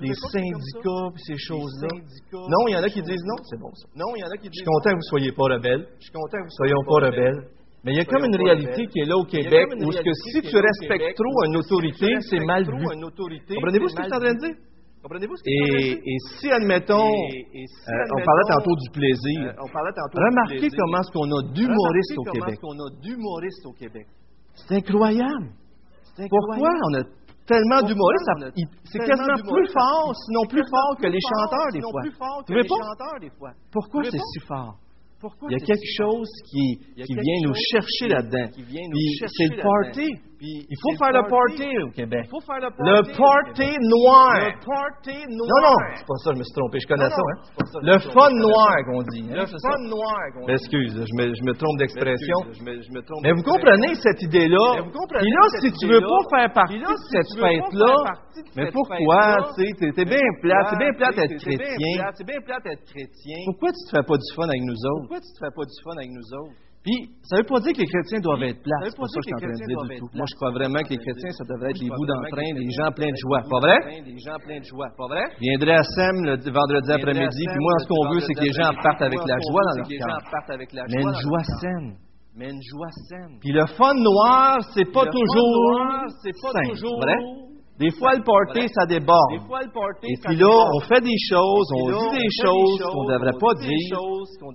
[0.02, 1.90] Les syndicats, ces choses-là.
[2.34, 3.86] Non, il y en a qui disent non, c'est bon ça.
[3.94, 5.46] Non, il y en a qui Je disent suis content que vous ne soyez pas
[5.58, 5.88] rebelles.
[5.98, 7.59] Je suis content que vous Soyons pas rebelles.
[7.84, 10.14] Mais il y a comme une réalité qui est là au Québec où ce que
[10.14, 12.84] si tu respectes trop une autorité, c'est mal vu.
[13.56, 14.56] Comprenez-vous ce que je suis en train de dire?
[15.48, 19.70] Et, si, admettons, Et- et si, euh, on admettons, parlait tantôt du plaisir, euh, on
[19.72, 20.80] parlait tantôt remarquez du plaisir.
[20.84, 22.36] comment est-ce qu'on a d'humoristes au Remarquez Québec.
[22.36, 24.06] comment est-ce qu'on a d'humoristes au Québec.
[24.60, 25.48] C'est incroyable.
[26.20, 26.84] C'est Pourquoi incroyable.
[26.84, 27.04] on a
[27.48, 28.28] tellement d'humoristes?
[28.92, 32.02] C'est quasiment plus fort, sinon plus fort que les chanteurs des fois.
[33.72, 34.76] Pourquoi c'est si fort?
[35.20, 38.48] Pourquoi Il y a quelque chose qui, qui vient nous chercher là-dedans.
[38.56, 40.08] c'est le party.
[40.42, 42.24] Il faut faire le party au Québec.
[42.32, 43.76] Le party.
[43.84, 44.40] Noir.
[44.40, 45.52] Le party noir.
[45.52, 47.24] Non, non, c'est pas ça, je me suis trompé, je connais Non, ça.
[47.28, 47.36] Hein?
[47.84, 48.88] Le me suis fun trompé, je noir connais ça.
[48.88, 49.26] qu'on dit.
[49.28, 50.20] hein, Le fun noir.
[50.32, 50.52] qu'on dit.
[50.56, 52.38] Excuse, je me, je me trompe d'expression.
[53.20, 54.68] Mais vous comprenez cette idée-là.
[55.20, 57.96] Puis là, si tu veux pas faire partie de cette fête-là,
[58.56, 59.68] mais pourquoi, tu
[60.08, 60.24] bien
[60.56, 62.00] c'est bien plate d'être chrétien.
[63.52, 65.09] Pourquoi tu te fais pas du fun avec nous autres?
[65.10, 66.54] Pourquoi tu te fais pas du fun avec nous autres?
[66.86, 69.26] Puis, ça veut pas dire que les chrétiens doivent être veut C'est pas ça que
[69.26, 70.10] je suis en train de dire du tout.
[70.14, 72.70] Moi, je crois vraiment que les chrétiens, ça devrait être les bouts d'entrain, des les
[72.70, 73.42] gens pleins de joie.
[73.50, 74.06] Pas vrai?
[74.06, 74.86] Des gens pleins de joie.
[74.94, 75.26] Pas vrai?
[75.42, 78.70] Viendrai à SEM le vendredi après-midi, puis moi, ce qu'on veut, c'est que les gens
[78.86, 80.14] partent avec la joie dans leur cœur.
[80.94, 81.90] Mais une joie saine.
[82.38, 83.34] Mais une joie saine.
[83.42, 87.18] Puis le fun noir, c'est pas toujours c'est pas toujours vrai?
[87.80, 89.40] Des fois, le party, ça déborde.
[90.04, 93.54] Et puis là, on fait des choses, on dit des choses qu'on ne devrait pas
[93.56, 93.96] dire.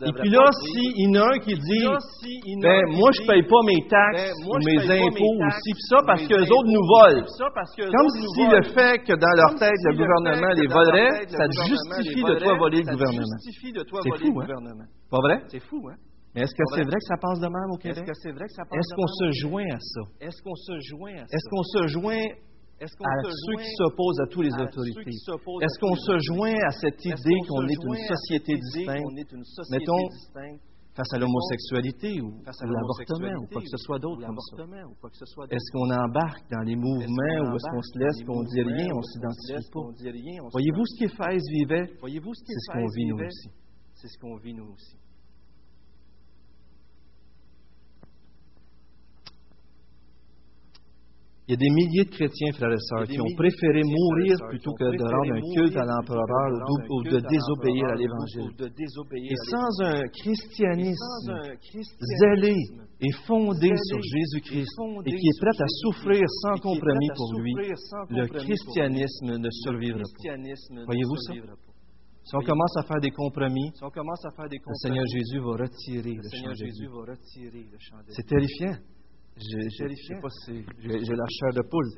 [0.05, 1.89] Et puis là, s'il y en a un qui dit,
[2.61, 5.57] ben, moi, je dit, paye pas mes taxes ben, ou moi, je mes impôts taxes
[5.57, 7.25] aussi, puis ça, ou parce mes qu'eux autres nous volent.
[7.25, 11.49] Que Comme si le fait que dans leur tête, le gouvernement que les volerait, ça
[11.65, 13.39] justifie les de toi voler le te gouvernement.
[13.41, 14.85] C'est fou, hein?
[15.11, 15.41] Pas vrai?
[15.49, 15.97] C'est fou, hein?
[16.35, 16.99] Mais est-ce que c'est vrai?
[16.99, 18.07] que ça passe de même au Est-ce Québec?
[18.07, 20.01] que c'est vrai que ça passe Est-ce de qu'on se joint à ça?
[20.21, 21.31] Est-ce qu'on se joint à ça?
[21.31, 22.27] Est-ce qu'on se joint
[22.85, 25.11] à ceux qui s'opposent à tous les autorités?
[25.11, 29.09] Est-ce qu'on se joint à cette idée qu'on est une société distincte?
[29.71, 30.09] Mettons,
[30.95, 34.57] face à l'homosexualité ou, face à l'avortement ou quoi que ce soit d'autre comme ça?
[35.51, 39.03] Est-ce qu'on embarque dans les mouvements ou est-ce qu'on se laisse qu'on dit rien, on
[39.03, 39.81] s'identifie pas?
[40.53, 41.87] Voyez-vous ce qu'Éphèse vivait?
[41.99, 43.49] C'est ce qu'on vit nous aussi.
[43.95, 44.97] C'est ce qu'on vit nous aussi.
[51.47, 54.73] Il y a des milliers de chrétiens, frères et sœurs, qui ont préféré mourir plutôt
[54.73, 56.25] que de rendre un culte à l'empereur
[56.89, 58.49] ou, de désobéir à l'Évangile.
[59.29, 61.35] Et sans un christianisme
[62.01, 62.57] zélé
[63.01, 64.73] et fondé sur Jésus-Christ
[65.05, 67.53] et qui est prêt à souffrir sans compromis pour lui,
[68.09, 70.85] le christianisme ne survivra pas.
[70.87, 71.35] Voyez-vous ça?
[72.25, 77.99] Si on commence à faire des compromis, le Seigneur Jésus va retirer le chant.
[78.09, 78.79] C'est terrifiant.
[79.35, 79.59] Je
[80.07, 81.91] sais pas si j'ai la chair de poule.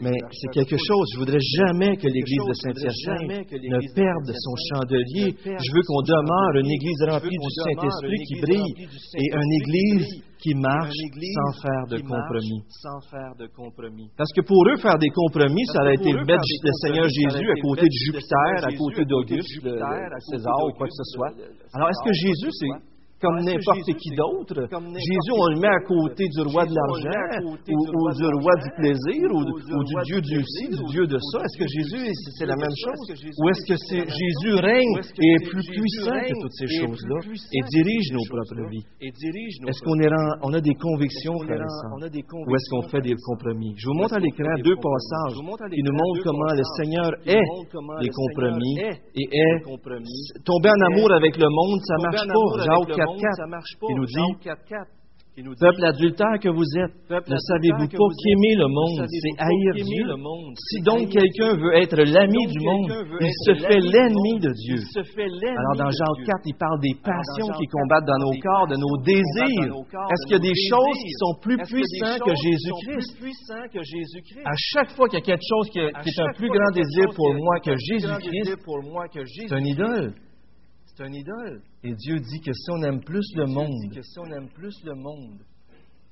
[0.00, 1.06] Mais c'est quelque chose.
[1.12, 5.28] Je voudrais jamais que l'Église de Saint-Hyacinthe que ne perde son chandelier.
[5.36, 6.70] ne Je veux qu'on demeure une.
[6.78, 8.72] Église remplie du Saint-Esprit qui brille
[9.20, 10.94] et une Église qui marche
[11.36, 12.60] sans faire de compromis.
[14.16, 17.50] Parce que pour eux, faire des compromis, ça aurait que été mettre le Seigneur Jésus
[17.50, 19.74] à côté de mettre le Jupiter, Seigneur à Jésus côté à côté de d'Auguste, Jupiter,
[20.38, 20.56] le-
[21.76, 24.70] à comme n'importe qui d'autre.
[24.70, 29.26] Jésus, on le met à côté du roi de l'argent ou, du roi du plaisir
[29.34, 31.42] ou, du Dieu du ci, du Dieu de ça.
[31.42, 33.10] Est-ce que Jésus, c'est la même chose?
[33.10, 33.76] Ou est-ce que
[34.06, 38.86] Jésus règne et est plus puissant que toutes ces choses-là et dirige nos propres vies?
[39.02, 43.74] Est-ce qu'on a des convictions, Ou est-ce qu'on fait des compromis?
[43.76, 45.34] Je vous montre à l'écran deux passages
[45.74, 47.42] qui nous montrent comment le Seigneur est
[48.00, 48.78] les compromis
[49.14, 49.58] et est
[50.44, 53.07] tombé en amour avec le monde, ça ne marche pas.
[53.16, 54.06] 4.4 qui nous
[55.54, 60.02] dit, Peuple adultère que vous êtes, ne savez-vous pas qu'aimer le monde, c'est haïr Dieu?
[60.58, 62.90] Si donc quelqu'un veut être l'ami du monde,
[63.20, 64.82] il se fait l'ennemi de Dieu.
[65.54, 68.98] Alors dans Jean 4, il parle des passions qui combattent dans nos corps, de nos
[69.06, 69.78] désirs.
[70.10, 73.14] Est-ce qu'il y a des choses qui sont plus puissantes que Jésus-Christ?
[74.44, 77.32] À chaque fois qu'il y a quelque chose qui est un plus grand désir pour
[77.32, 78.58] moi que Jésus-Christ,
[79.46, 80.14] c'est une idole.
[80.98, 81.62] C'est un idole.
[81.84, 84.74] Et Dieu dit que si on aime plus le monde, que si on aime plus
[84.82, 85.38] le monde,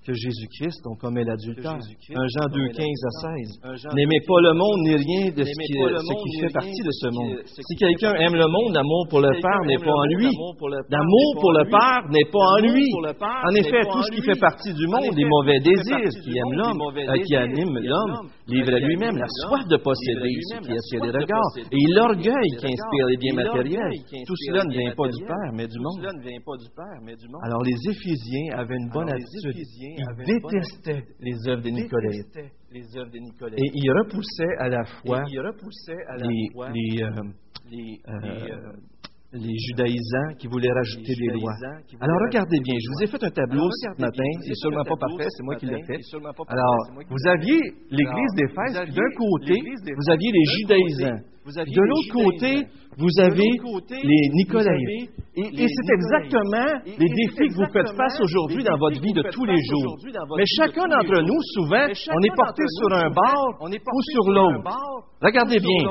[0.07, 1.75] que Jésus-Christ, donc comme l'adultère.
[1.75, 3.90] 1 Jean 2, 15 à 16.
[3.95, 7.42] N'aimez pas le monde ni rien de ce qui, fait partie de ce monde.
[7.47, 10.31] Si quelqu'un aime le monde, l'amour pour le Père n'est pas en lui.
[10.31, 12.87] L'amour pour le Père n'est pas en lui.
[13.19, 16.55] En effet, tout ce qui fait partie du monde, les mauvais euh, désirs qui aiment
[16.55, 16.81] l'homme,
[17.27, 21.53] qui animent l'homme, livre à lui-même la soif de posséder ce qui attire les regards
[21.59, 23.90] et l'orgueil qui inspire les biens matériels.
[24.27, 25.99] Tout cela ne vient pas du Père, mais du monde.
[27.42, 29.66] Alors les Éphésiens avaient une bonne attitude
[29.97, 32.37] il détestait les œuvres des Nicolaïtes.
[33.57, 37.09] Et il repoussait à la fois les, euh,
[38.09, 38.73] euh,
[39.33, 41.55] les judaïsants qui voulaient rajouter des lois.
[42.01, 45.29] Alors regardez bien, je vous ai fait un tableau ce matin, c'est sûrement pas parfait,
[45.31, 46.01] c'est moi qui l'ai fait.
[46.49, 46.77] Alors,
[47.09, 47.61] vous aviez
[47.91, 49.62] l'Église d'Éphèse, d'un côté,
[49.97, 52.67] vous aviez les judaïsants, de l'autre côté,
[52.99, 53.51] vous avez
[54.03, 55.07] les Nicolaïens.
[55.37, 59.45] Et, c'est exactement les défis que vous faites face aujourd'hui dans votre vie de tous
[59.45, 59.97] les jours.
[60.37, 64.71] Mais chacun d'entre nous, souvent, on est porté sur un bord ou sur l'autre.
[65.21, 65.89] Regardez bien.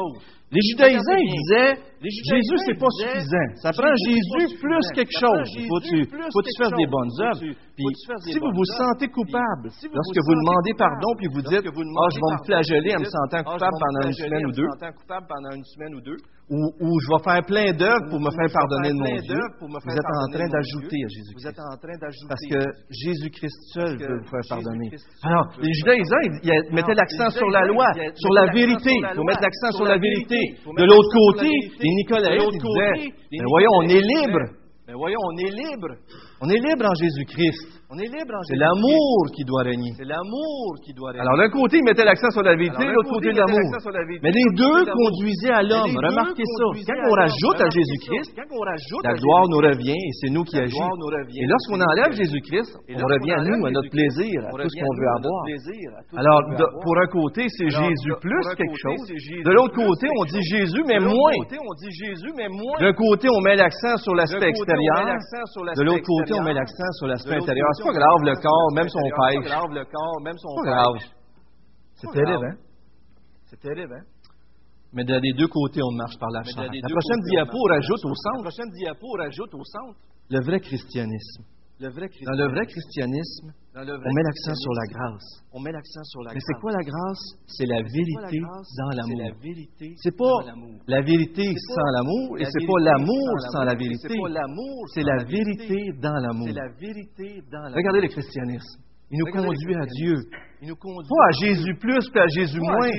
[0.52, 1.78] Les judaïsants, ils disaient,
[2.10, 3.48] Jésus, c'est pas suffisant.
[3.62, 5.48] Ça prend Jésus plus quelque chose.
[5.58, 7.56] Il faut que tu, tu fasses des bonnes œuvres?
[7.76, 7.86] Puis,
[8.32, 12.20] si vous vous sentez coupable, lorsque vous demandez pardon, puis vous dites, ah, ah, je
[12.20, 17.24] vais me flageller en me sentant coupable pendant une semaine ou deux, ou, je vais
[17.26, 21.00] faire plein d'œuvres pour me faire pardonner de mon Dieu, vous êtes en train d'ajouter
[21.02, 21.58] à Jésus-Christ.
[22.30, 22.62] Parce que
[22.94, 24.94] Jésus-Christ seul veut vous faire pardonner.
[25.24, 28.94] Alors, les judaïsants, ils mettaient l'accent sur la loi, sur la vérité.
[28.94, 30.38] Il faut mettre l'accent sur la vérité.
[30.64, 34.40] De l'autre côté, les Nicolas, ils disaient, côté, les ben voyons, on est libre.
[34.88, 35.96] Mais voyons, on est libre.
[36.42, 37.82] On est libre en Jésus-Christ.
[38.48, 39.92] C'est l'amour qui doit régner.
[41.20, 43.70] Alors d'un côté, il mettait l'accent sur la vérité, de l'autre côté, côté l'amour.
[44.24, 45.96] Mais les deux conduisaient à l'homme.
[45.96, 46.64] Remarquez ça.
[46.86, 48.32] Quand on rajoute à Jésus-Christ,
[49.04, 50.90] la gloire nous revient et c'est nous qui agissons.
[51.36, 54.96] Et lorsqu'on enlève Jésus-Christ, on revient à nous, à notre plaisir, à tout ce qu'on
[55.00, 55.42] veut avoir.
[56.18, 56.42] Alors
[56.84, 59.08] pour un côté, c'est Jésus plus quelque chose.
[59.46, 61.32] De l'autre côté, on dit Jésus, mais moins.
[62.80, 65.16] D'un côté, on met l'accent sur l'aspect extérieur.
[65.76, 69.00] De l'autre côté, on met l'accent sur l'aspect intérieur pas grave le corps, même son
[69.00, 69.44] pêche.
[69.44, 70.98] C'est pas grave le corps, même son pas grave.
[71.96, 72.58] C'est terrible, hein?
[73.46, 74.04] C'est terrible, hein?
[74.94, 76.72] Mais des deux côtés, on marche par la chair.
[76.72, 78.38] La prochaine diapo rajoute au centre.
[78.38, 80.00] La prochaine diapo rajoute au centre.
[80.30, 81.44] Le vrai christianisme
[81.78, 85.44] dans le vrai christianisme, on met l'accent sur la grâce.
[86.34, 87.20] Mais c'est quoi la grâce?
[87.48, 89.36] C'est la, vérité dans l'amour.
[89.98, 90.38] C'est pas
[90.88, 94.08] la vérité sans l'amour et c'est pas l'amour sans la vérité.
[94.94, 96.48] C'est la vérité dans l'amour.
[96.48, 98.80] Regardez le christianisme.
[99.12, 100.16] Il nous conduit à Dieu.
[100.62, 102.90] Il nous conduit pas à Jésus plus puis à Jésus moins.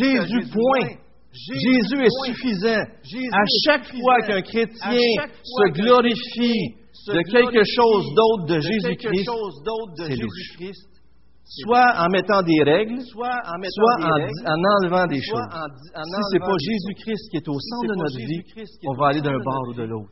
[0.00, 0.96] Jésus point.
[1.30, 2.84] Jésus est suffisant.
[3.32, 9.30] À chaque fois qu'un chrétien se glorifie de quelque chose d'autre de Jésus-Christ,
[9.96, 10.82] c'est louche.
[11.46, 13.60] Soit en mettant des règles, soit en,
[14.80, 15.44] enlevant des choses.
[15.44, 18.42] si ce n'est pas Jésus-Christ qui est au centre de notre vie,
[18.86, 20.10] on va aller d'un bord ou de l'autre.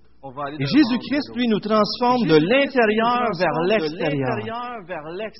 [0.61, 4.39] Et Jésus-Christ, lui, nous transforme de l'intérieur vers l'extérieur.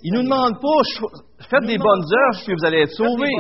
[0.03, 0.83] Il ne nous demande pas,
[1.49, 3.37] faites des bonnes œuvres, puis vous allez être sauvés.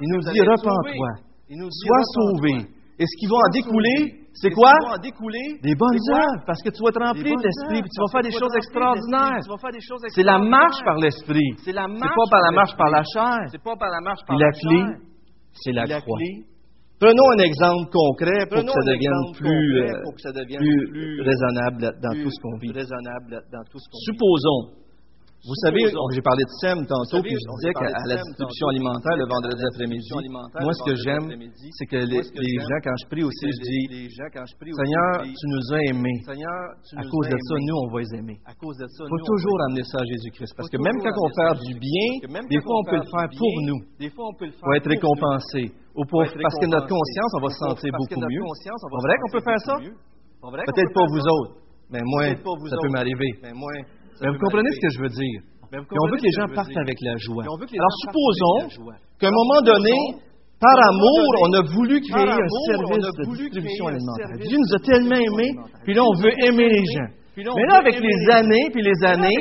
[0.00, 1.08] Il nous dit, repends-toi,
[1.50, 2.66] sois sauvé.
[2.98, 4.72] Et ce qui va en découler, c'est quoi?
[4.82, 7.80] ce en découler, Des bonnes œuvres, parce que tu vas te Des remplir de l'Esprit,
[7.80, 9.40] puis tu vas faire des choses extraordinaires.
[10.12, 11.56] C'est la marche par l'Esprit.
[11.64, 13.48] C'est pas par la marche par la chair.
[13.50, 15.00] C'est pas par la marche par la la clé, chair.
[15.52, 16.18] c'est la croix.
[16.98, 19.44] Prenons un exemple concret pour que ça un devienne exemple
[25.44, 29.28] vous savez, j'ai parlé de SEM tantôt, puis je disais qu'à la distribution alimentaire le
[29.28, 31.28] vendredi après-midi, moi ce que j'aime,
[31.76, 32.22] c'est que les,
[32.66, 36.18] gens, quand je prie aussi, je dis Seigneur, tu nous as aimés.
[36.96, 38.38] À cause de ça, nous, on va les aimer.
[38.42, 40.54] Il faut toujours amener ça à Jésus-Christ.
[40.56, 42.08] Parce que même quand on fait du bien,
[42.50, 45.72] des fois on peut le faire pour nous, On pour être récompensé.
[45.96, 48.42] Ou pour, parce que notre conscience, on va se sentir beaucoup mieux.
[48.60, 49.76] C'est vrai qu'on peut faire ça?
[49.80, 51.54] Peut-être pas vous autres,
[51.90, 53.30] mais moi, ça peut m'arriver.
[54.22, 55.40] Mais vous comprenez ce que je veux dire?
[55.72, 57.42] Et on veut que les gens partent avec la joie.
[57.44, 57.58] Alors
[58.06, 58.68] supposons
[59.18, 59.92] qu'à un moment donné,
[60.58, 64.38] par amour, on a voulu créer un service de distribution alimentaire.
[64.40, 65.52] Dieu nous a tellement aimés,
[65.84, 67.10] puis là, on veut aimer les gens.
[67.36, 69.36] Mais là, avec les années, puis les années,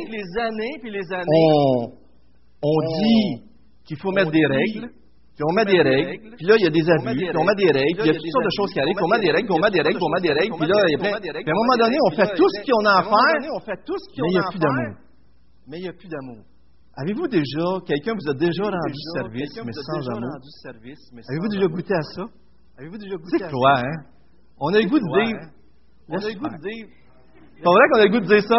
[2.61, 3.43] on dit
[3.85, 4.89] qu'il faut mettre des règles,
[5.35, 7.59] puis on met des règles, puis là, il y a des abus, puis on met
[7.59, 9.19] des règles, puis il y a toutes sortes de choses qui arrivent, puis on met
[9.19, 10.91] des règles, puis on met des règles, puis on met des règles, puis là, il
[10.91, 11.19] y a plein.
[11.19, 13.51] Mais à un moment donné, on fait tout ce qu'on a à faire, mais
[14.31, 14.95] il n'y a plus d'amour.
[15.67, 16.39] Mais il n'y a plus d'amour.
[16.95, 20.39] Avez-vous déjà, quelqu'un vous a déjà rendu service, mais sans amour?
[21.27, 22.23] Avez-vous déjà goûté à ça?
[22.79, 23.45] Avez-vous déjà goûté à ça?
[23.45, 23.49] Hein?
[23.51, 23.97] C'est quoi, hein?
[24.57, 25.35] On a le goût de dire.
[26.07, 26.87] On a le goût de dire.
[27.59, 28.55] C'est vrai qu'on a le goût de dire ça?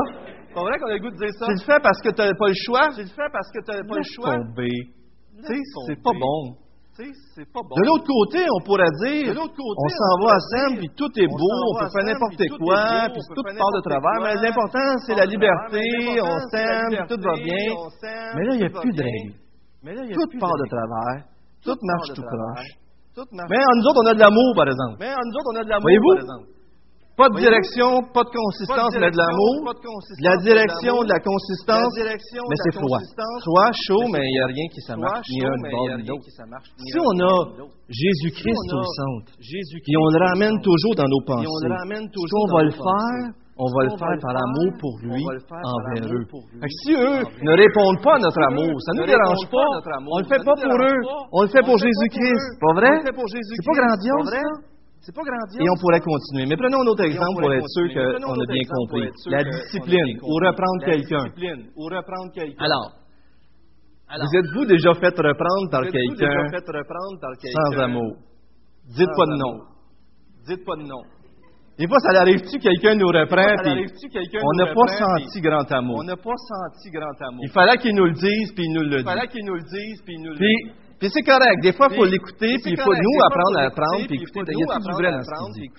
[0.52, 1.46] C'est vrai qu'on a le goût de dire ça?
[1.46, 2.88] Tu le fais parce que tu n'as pas le choix?
[2.94, 4.36] Tu le fais parce que tu n'as pas le choix?
[4.36, 4.92] Tomber.
[5.86, 6.56] C'est pas bon.
[6.96, 11.56] De l'autre côté, on pourrait dire, on s'en va à Sam, puis tout est beau,
[11.68, 15.80] on peut faire n'importe quoi, puis tout part de travers, mais l'important, c'est la liberté,
[16.22, 17.68] on s'aime, tout va bien.
[18.34, 19.34] Mais là, il n'y a plus de règles.
[20.14, 21.24] Tout part de travers,
[21.62, 22.68] tout marche tout croche.
[23.48, 24.96] Mais nous autres, on a de l'amour, par exemple.
[25.00, 26.55] Mais nous autres, on a de l'amour, par exemple.
[27.16, 29.72] Pas de direction, pas de consistance, mais de l'amour.
[30.20, 33.00] La direction, de la consistance, mais c'est froid.
[33.40, 36.04] Froid, chaud, mais il n'y a rien qui ça marche, ni un bord ni.
[36.76, 37.36] Si on a
[37.88, 42.70] Jésus-Christ au centre, et on le ramène toujours dans nos pensées, ce qu'on va le
[42.70, 46.24] faire, on va le faire par amour pour lui, envers eux.
[46.84, 49.68] si eux ne répondent pas à notre amour, ça ne nous dérange pas.
[50.04, 51.00] On ne le fait pas pour eux,
[51.32, 52.60] on le fait pour Jésus-Christ.
[52.60, 52.92] Pas vrai?
[53.00, 54.75] C'est pas grandiose, ça?
[55.60, 56.46] Et on pourrait continuer.
[56.46, 59.10] Mais prenons un autre exemple pour être sûr qu'on a bien compris.
[59.26, 61.24] La discipline, ou reprendre quelqu'un.
[62.58, 62.92] Alors,
[64.08, 66.50] Alors, vous êtes-vous déjà fait reprendre par quelqu'un
[67.50, 68.16] sans amour?
[68.96, 69.60] Dites pas de non.
[70.46, 71.02] Dites pas de non.
[71.78, 73.84] Des fois, ça l'arrive-tu quelqu'un nous reprend, puis
[74.42, 75.98] on n'a pas senti grand amour?
[75.98, 77.44] On n'a pas senti grand amour.
[77.44, 79.00] Il fallait qu'ils nous le disent, puis nous le disent.
[79.00, 80.72] Il fallait qu'ils nous le disent, puis nous le disent.
[80.98, 81.60] Puis c'est correct.
[81.62, 84.58] Des fois, il faut l'écouter, puis il faut nous apprendre à apprendre, puis écouter, il
[84.58, 85.70] y a du vrai dans ce qu'il dit.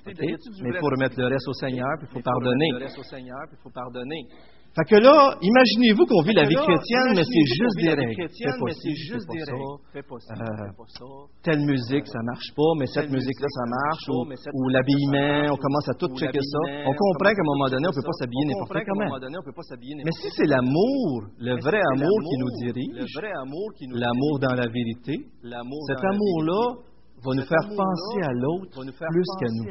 [0.61, 2.69] Mais il faut remettre le reste au Seigneur, puis il faut pardonner.
[4.77, 8.29] Fait que là, imaginez-vous qu'on vit la vie chrétienne, mais c'est juste des règles.
[10.05, 10.21] Pas.
[11.41, 14.05] Telle musique, ça marche pas, mais cette musique-là, ça marche.
[14.53, 16.59] Ou, l'habillement, on commence à tout checker ça.
[16.85, 19.17] On comprend qu'à un moment donné, on ne peut pas s'habiller n'importe comment.
[20.05, 23.17] Mais si c'est l'amour, le vrai amour qui nous dirige,
[23.97, 26.85] l'amour dans la vérité, cet amour-là,
[27.25, 29.65] va nous faire penser à l'autre plus qu'à nous.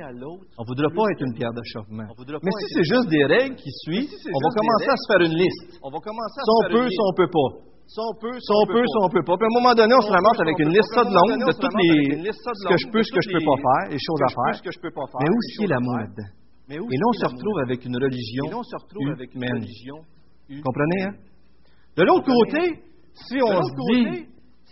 [0.58, 2.06] On ne voudra pas être une pierre d'achoppement.
[2.42, 5.36] Mais si c'est juste des règles qui suivent, on va commencer à se faire une
[5.38, 5.78] liste.
[5.78, 7.50] Si on peut, si on ne peut pas.
[7.86, 8.82] Si on peut, si on peut,
[9.14, 9.36] peut pas.
[9.38, 12.18] Puis à un moment donné, on se ramasse avec une liste longue de toutes les
[12.34, 14.58] ce que je peux, ce que je peux pas faire, les choses à faire.
[16.68, 18.44] Mais où Et là, on se retrouve avec une religion.
[20.50, 21.14] Comprenez hein?
[21.96, 22.82] De l'autre côté,
[23.14, 24.26] si on se dit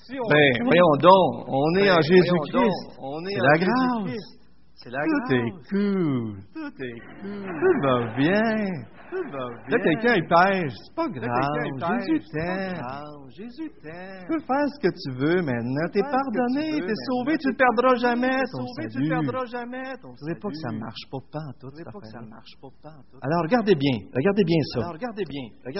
[0.06, 0.28] si on...
[0.28, 2.80] Ben, voyons donc, on est ben, en Jésus-Christ.
[3.26, 4.34] C'est la grâce.
[4.74, 6.36] C'est la Tout est cool.
[6.52, 7.46] Tout est cool.
[7.46, 8.93] Tout va bien.
[9.14, 10.72] Là, quelqu'un, il pêche.
[10.74, 11.28] C'est pas grave.
[13.30, 14.20] Jésus t'aime.
[14.20, 15.86] Tu peux faire ce que tu veux maintenant.
[15.92, 16.80] T'es pardonné.
[16.86, 17.38] T'es sauvé.
[17.38, 20.40] Tu ne perdras jamais ton sauvé, Tu ne perdras jamais ton salut.
[20.40, 21.70] pas que ça ne marche pas pas tout.
[21.70, 22.06] pas que
[23.22, 23.96] Alors, regardez bien.
[24.14, 24.80] Regardez bien ça.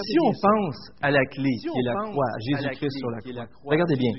[0.03, 3.95] si on pense à la clé qui est la croix, Jésus-Christ sur la croix, regardez
[3.95, 4.11] bien.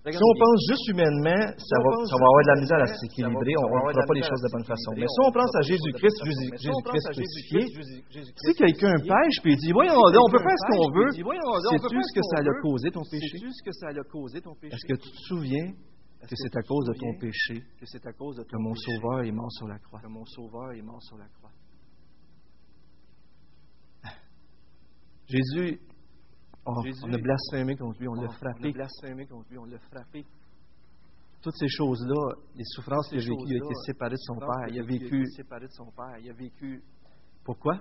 [0.00, 3.92] Si on pense juste humainement, ça va, avoir de la misère à s'équilibrer, on ne
[3.92, 4.96] fera pas les choses de la bonne façon.
[4.96, 10.30] Mais si on pense à Jésus-Christ, Jésus-Christ crucifié, si quelqu'un pêche puis dit Voyons, on
[10.32, 13.36] peut faire ce qu'on veut, sais-tu ce que ça a causé ton péché?
[14.72, 15.68] Est-ce que tu te souviens
[16.28, 17.62] que c'est à cause de ton péché
[18.48, 20.00] que mon Sauveur est mort sur la croix.
[25.28, 25.80] Jésus
[26.66, 28.60] oh, Jésus, on a blasphémé contre lui, on l'a Oh, frappé.
[28.64, 30.24] On a blasphémé contre lui, on l'a frappé.
[31.42, 34.40] Toutes ces choses-là, les souffrances qu'il a vécues, il a été séparé de son Non,
[34.40, 34.68] Père.
[34.68, 35.22] Il a vécu.
[35.22, 36.18] été séparé de son père.
[36.20, 36.82] Il a vécu.
[37.44, 37.80] Pourquoi?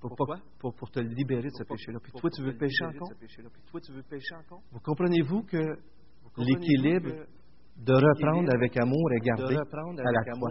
[0.00, 0.36] Pour, Pourquoi?
[0.58, 1.98] pour, pour te libérer de ce péché-là.
[2.02, 4.60] Puis toi, tu veux pécher encore?
[4.72, 5.62] Vous comprenez-vous que
[6.38, 7.24] l'équilibre
[7.78, 10.50] de reprendre avec amour est gardé de reprendre à la croix?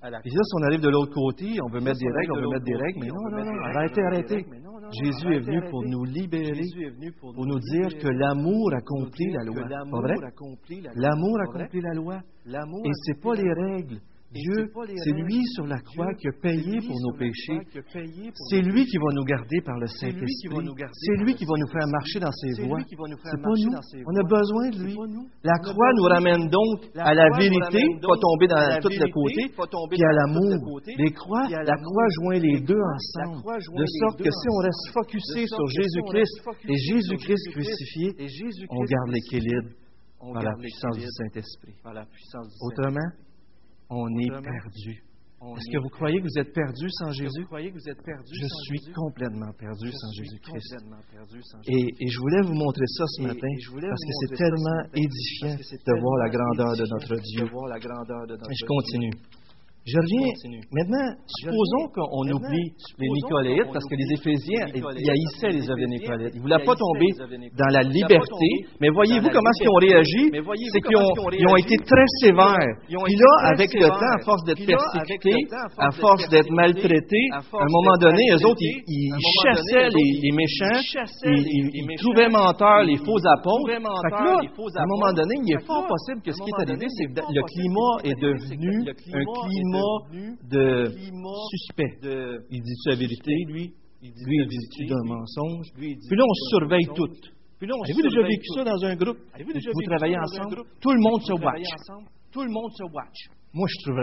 [0.00, 2.48] Puis là, si on arrive de l'autre côté, on veut mettre des règles, on veut
[2.48, 6.66] mettre des règles, mais côté, non, Jésus est venu pour nous libérer,
[7.20, 9.68] pour nous dire que l'amour accomplit la loi.
[10.94, 12.20] L'amour accomplit la loi.
[12.46, 14.00] Et ce n'est pas les règles,
[14.32, 14.70] Dieu,
[15.02, 17.58] c'est lui sur la croix qui a payé pour nos péchés.
[18.48, 20.38] C'est lui qui va nous garder par le Saint-Esprit.
[20.92, 22.78] C'est lui qui va nous faire marcher dans ses voies.
[22.86, 23.74] C'est pas nous.
[24.06, 24.96] On a besoin de lui.
[25.42, 29.50] La croix nous ramène donc à la vérité, pas tomber dans tout le côté,
[29.90, 30.80] puis à l'amour.
[30.86, 35.46] Les croix, la croix joint les deux ensemble, de sorte que si on reste focusé
[35.46, 38.14] sur Jésus-Christ et Jésus-Christ crucifié,
[38.70, 39.70] on garde l'équilibre
[40.20, 41.74] par la puissance du Saint-Esprit.
[42.60, 43.10] Autrement,
[43.90, 45.02] on est perdu.
[45.40, 47.46] Est-ce que vous croyez que vous êtes perdu sans Jésus?
[47.48, 50.76] Je suis complètement perdu sans Jésus-Christ.
[51.66, 56.16] Et, je voulais vous montrer ça ce matin parce que c'est tellement édifiant de voir
[56.18, 57.44] la grandeur de notre Dieu.
[57.44, 59.12] Et je continue.
[59.90, 60.30] Je reviens.
[60.70, 61.06] Maintenant,
[61.42, 62.68] supposons qu'on oublie
[62.98, 66.34] les Nicolaïtes parce que les Éphésiens ils haïssaient les œuvres des Nicolaïtes.
[66.34, 70.30] Ils ne voulaient pas tomber dans la liberté, mais voyez-vous comment ils ont réagi?
[70.72, 72.70] C'est qu'ils ont, été très sévères.
[72.86, 77.70] Puis là, avec le temps, à force d'être persécutés, à force d'être maltraités, à un
[77.70, 79.10] moment donné, eux autres, ils,
[79.42, 80.80] chassaient les, méchants,
[81.24, 83.66] ils, trouvaient menteurs les faux apôtres.
[83.66, 86.62] Fait que là, à un moment donné, il est fort possible que ce qui est
[86.62, 89.79] arrivé, c'est que le climat est devenu un climat
[90.48, 90.90] de
[91.50, 91.98] suspect.
[92.50, 93.72] Il dit sa vérité, lui.
[94.02, 95.66] Il dit, lui, il dit d'un mensonge.
[95.76, 97.10] Puis là, on surveille tout.
[97.62, 99.18] Avez-vous déjà vécu ça dans un groupe?
[99.38, 100.64] Vous, travaillez ensemble?
[100.80, 101.68] Tout le monde se watch.
[102.32, 103.28] Tout le monde se watch.
[103.52, 103.98] Moi, je trouve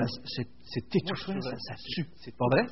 [0.61, 2.05] c'est étouffant, ça, ça tue.
[2.17, 2.63] C'est pas vrai?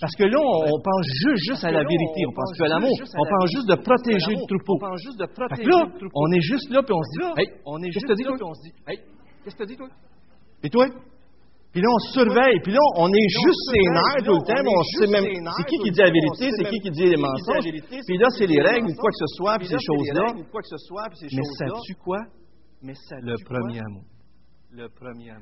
[0.00, 3.26] Parce que là, on, pense juste, à la vérité, on pense plus à l'amour, on
[3.28, 4.78] pense juste de protéger le troupeau.
[4.80, 7.48] Là, on est juste là, puis on se dit, hey,
[7.92, 8.36] qu'est-ce que tu dis, toi?
[9.44, 9.88] Qu'est-ce que tu dis, toi?
[10.62, 10.86] Et toi?
[11.76, 12.58] Puis là, on surveille.
[12.64, 15.76] Puis là, on est juste ses nerfs tout le temps, on sait même c'est qui
[15.76, 17.68] qui dit la vérité, c'est qui qui dit les mensonges.
[18.08, 20.24] Puis là, c'est les règles ou quoi que ce soit, puis ces choses-là.
[20.32, 22.16] Mais sais-tu quoi?
[23.20, 24.04] Le premier amour.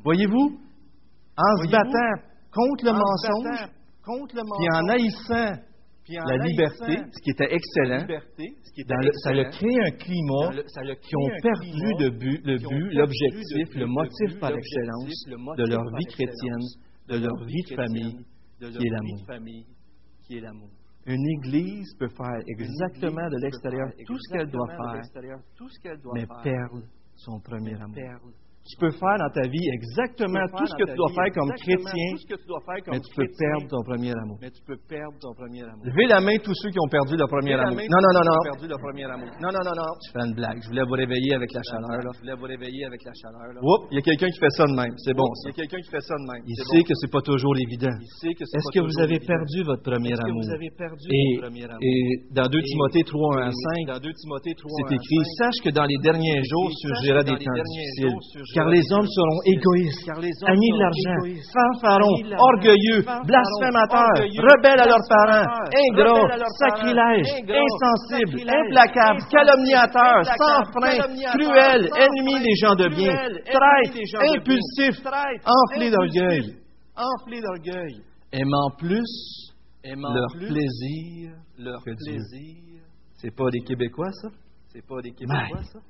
[0.02, 0.58] Voyez-vous,
[1.38, 2.14] en se battant
[2.50, 3.70] contre le mensonge,
[4.58, 5.54] puis en haïssant
[6.08, 8.06] la liberté, ce qui était excellent,
[9.22, 10.62] ça a créé un climat
[11.00, 15.24] qui ont perdu le but, l'objectif, le motif par excellence
[15.56, 16.66] de leur vie chrétienne,
[17.08, 18.18] de leur vie de famille,
[20.26, 20.70] qui est l'amour.
[21.06, 25.02] Une église peut faire exactement de l'extérieur tout ce qu'elle doit faire,
[26.14, 26.82] mais perdre
[27.14, 28.32] son premier amour.
[28.64, 32.08] Tu peux faire dans ta vie exactement tout ce que tu dois faire comme chrétien,
[32.88, 34.38] mais tu peux perdre ton premier amour.
[35.84, 37.76] Levez la main tous ceux qui ont perdu leur premier amour.
[37.76, 38.40] Non, non, non, non.
[39.36, 39.92] Non, non, non, non.
[40.00, 40.62] Je fais une blague.
[40.64, 41.90] Je voulais vous réveiller avec la chaleur.
[41.92, 42.08] Là.
[42.14, 43.52] Je voulais vous réveiller avec la chaleur.
[43.92, 44.94] Il y a quelqu'un qui fait ça de même.
[44.96, 45.28] C'est bon.
[45.44, 46.42] Il y a quelqu'un qui fait ça de même.
[46.48, 47.92] Il sait que c'est pas toujours évident.
[47.92, 50.40] Est-ce que vous avez perdu votre premier amour?
[51.84, 56.72] Et dans 2 Timothée 3, 1 5, c'est écrit Sache que dans les derniers jours
[56.80, 58.16] surgira des temps difficiles
[58.54, 60.08] car les hommes seront égoïstes,
[60.46, 61.20] amis de l'argent,
[61.52, 70.98] fanfarons, orgueilleux, blasphémateurs, rebelles à leurs parents, ingrats, sacrilèges, insensibles, implacables, calomniateurs, sans frein,
[71.36, 73.12] cruels, ennemis des gens de bien,
[73.44, 75.02] traîtres, impulsifs,
[75.44, 76.54] enflés d'orgueil.
[78.32, 79.02] Aimant plus
[79.84, 82.80] leur plaisir, leur plaisir.
[83.16, 84.28] C'est pas des Québécois, ça?
[84.68, 85.80] C'est pas des Québécois, ça?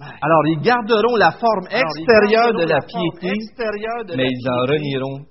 [0.00, 3.32] Alors ils garderont la forme extérieure de la piété,
[4.16, 5.24] mais ils en renieront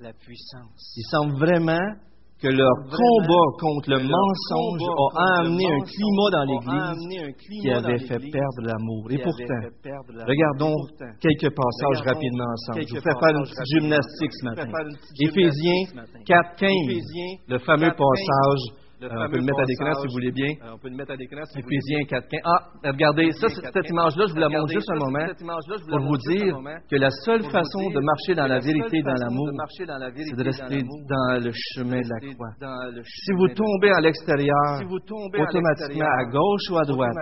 [0.00, 0.94] la puissance.
[0.96, 1.94] Il semble vraiment
[2.40, 8.30] que leur combat contre le mensonge a amené un climat dans l'Église qui avait fait
[8.30, 9.10] perdre l'amour.
[9.10, 9.62] Et pourtant,
[10.24, 10.76] regardons
[11.20, 12.86] quelques passages rapidement ensemble.
[12.86, 14.70] Je vous fais faire une petite gymnastique ce matin.
[15.18, 15.82] Éphésiens
[16.26, 16.70] 4, 15,
[17.48, 18.62] le fameux passage
[19.00, 20.52] euh, euh, on peut le mettre à l'écran si vous voulez bien.
[20.60, 20.96] Alors, on peut le
[22.04, 25.26] 4, Ah, regardez, ça, cette image-là, je vous la montre juste un moment
[25.88, 26.54] pour vous dire
[26.90, 29.86] que la seule façon de marcher dans la vérité, dans l'amour, c'est
[30.36, 32.50] de rester dans le chemin de la croix.
[33.04, 37.14] Si vous tombez à l'extérieur, automatiquement à gauche ou à droite,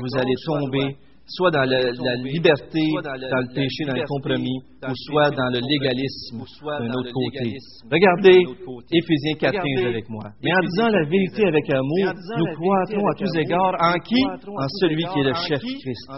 [0.00, 0.96] vous allez tomber
[1.26, 6.44] soit dans la liberté, dans le péché, dans le compromis, ou soit dans le légalisme
[6.62, 7.56] d'un autre côté.
[7.90, 8.44] Regardez
[8.92, 10.24] Éphésiens 4.15 avec moi.
[10.42, 14.20] Mais en disant la vérité avec amour, nous croîtrons à tous égards en qui?
[14.24, 16.08] En celui qui est le chef Christ.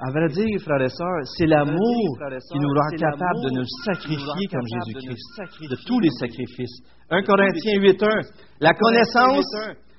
[0.00, 2.18] À vrai dire, frères et sœurs, c'est l'amour
[2.52, 6.78] qui nous rend capable de nous sacrifier comme Jésus-Christ, de tous les sacrifices.
[7.10, 8.08] 1 Corinthiens 8.1
[8.60, 9.44] La connaissance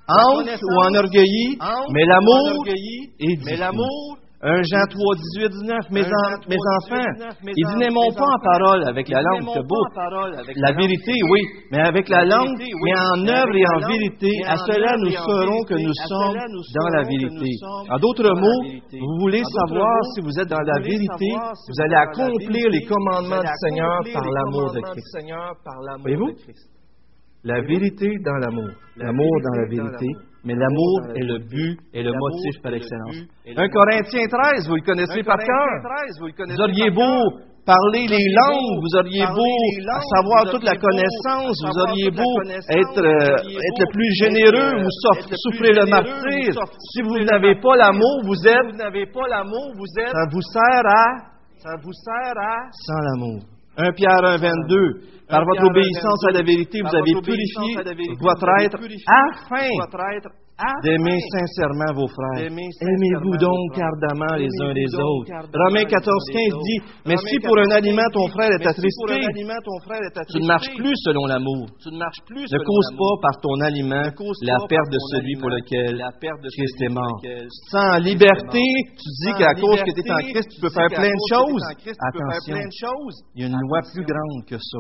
[0.08, 1.58] Ange ou enorgueilli,
[1.92, 3.36] mais l'amour est
[4.46, 9.10] 1 Jean 3, 18, 19, mes, enfants, 19, mes ils n'aimons pas en parole avec
[9.10, 9.82] la langue, c'est beau.
[10.62, 11.42] La vérité, oui,
[11.72, 15.74] mais avec la langue, mais en œuvre et en vérité, à cela nous saurons que
[15.74, 17.58] nous sommes dans la vérité.
[17.90, 22.70] En d'autres mots, vous voulez savoir si vous êtes dans la vérité, vous allez accomplir
[22.70, 25.18] les commandements du Seigneur par l'amour de Christ.
[26.04, 26.75] Voyez-vous?
[27.46, 28.74] La vérité dans l'amour.
[28.98, 30.08] L'amour dans la vérité.
[30.46, 33.22] Mais l'amour est le but et le motif par excellence.
[33.46, 35.70] 1 Corinthiens 13, vous le connaissez par cœur.
[36.50, 37.22] Vous auriez beau
[37.66, 39.58] parler les langues, vous auriez beau
[40.18, 44.96] savoir toute la connaissance, vous auriez euh, beau être, le plus généreux, vous
[45.46, 46.50] souffrez le martyr.
[46.94, 48.76] Si vous n'avez pas l'amour, vous êtes.
[50.12, 51.06] Ça vous sert à.
[51.58, 52.70] Ça vous sert à.
[52.72, 53.42] Sans l'amour.
[53.78, 55.16] 1 Pierre 1, 22.
[55.30, 57.76] Par votre obéissance à la vérité, vous avez purifié
[58.20, 58.78] votre être
[59.38, 60.36] afin
[60.84, 62.48] d'aimer sincèrement vos frères.
[62.48, 65.32] Aimez-vous donc ardemment les uns les autres.
[65.52, 69.20] Romains 14, 15 dit, mais si pour un aliment ton frère est attristé,
[70.32, 71.68] tu ne marches plus selon l'amour.
[71.86, 74.08] Ne cause pas par ton aliment
[74.44, 76.02] la perte de celui pour lequel
[76.56, 77.20] Christ est mort.
[77.72, 78.64] Sans liberté,
[78.96, 81.64] tu dis qu'à cause que tu es en Christ, tu peux faire plein de choses.
[82.00, 82.56] Attention,
[83.36, 84.80] il y a une loi plus grande que ça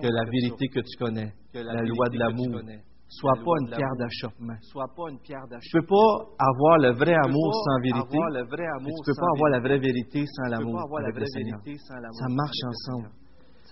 [0.00, 2.60] que la vérité que tu connais, la, loi de l'amour,
[3.08, 4.54] soit pas une pierre d'achoppement.
[4.60, 8.18] Tu ne peux pas avoir le vrai amour sans vérité.
[8.18, 11.60] Tu ne peux pas avoir la vraie vérité sans l'amour avec le Seigneur.
[11.64, 13.10] Ça marche ensemble.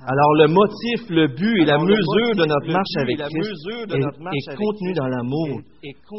[0.01, 4.93] Alors le motif, le but et la mesure de notre marche avec Christ est, contenu
[4.93, 5.61] dans l'amour.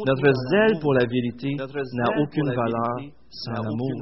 [0.04, 2.98] Notre zèle pour la vérité n'a aucune valeur
[3.30, 3.92] sans amour.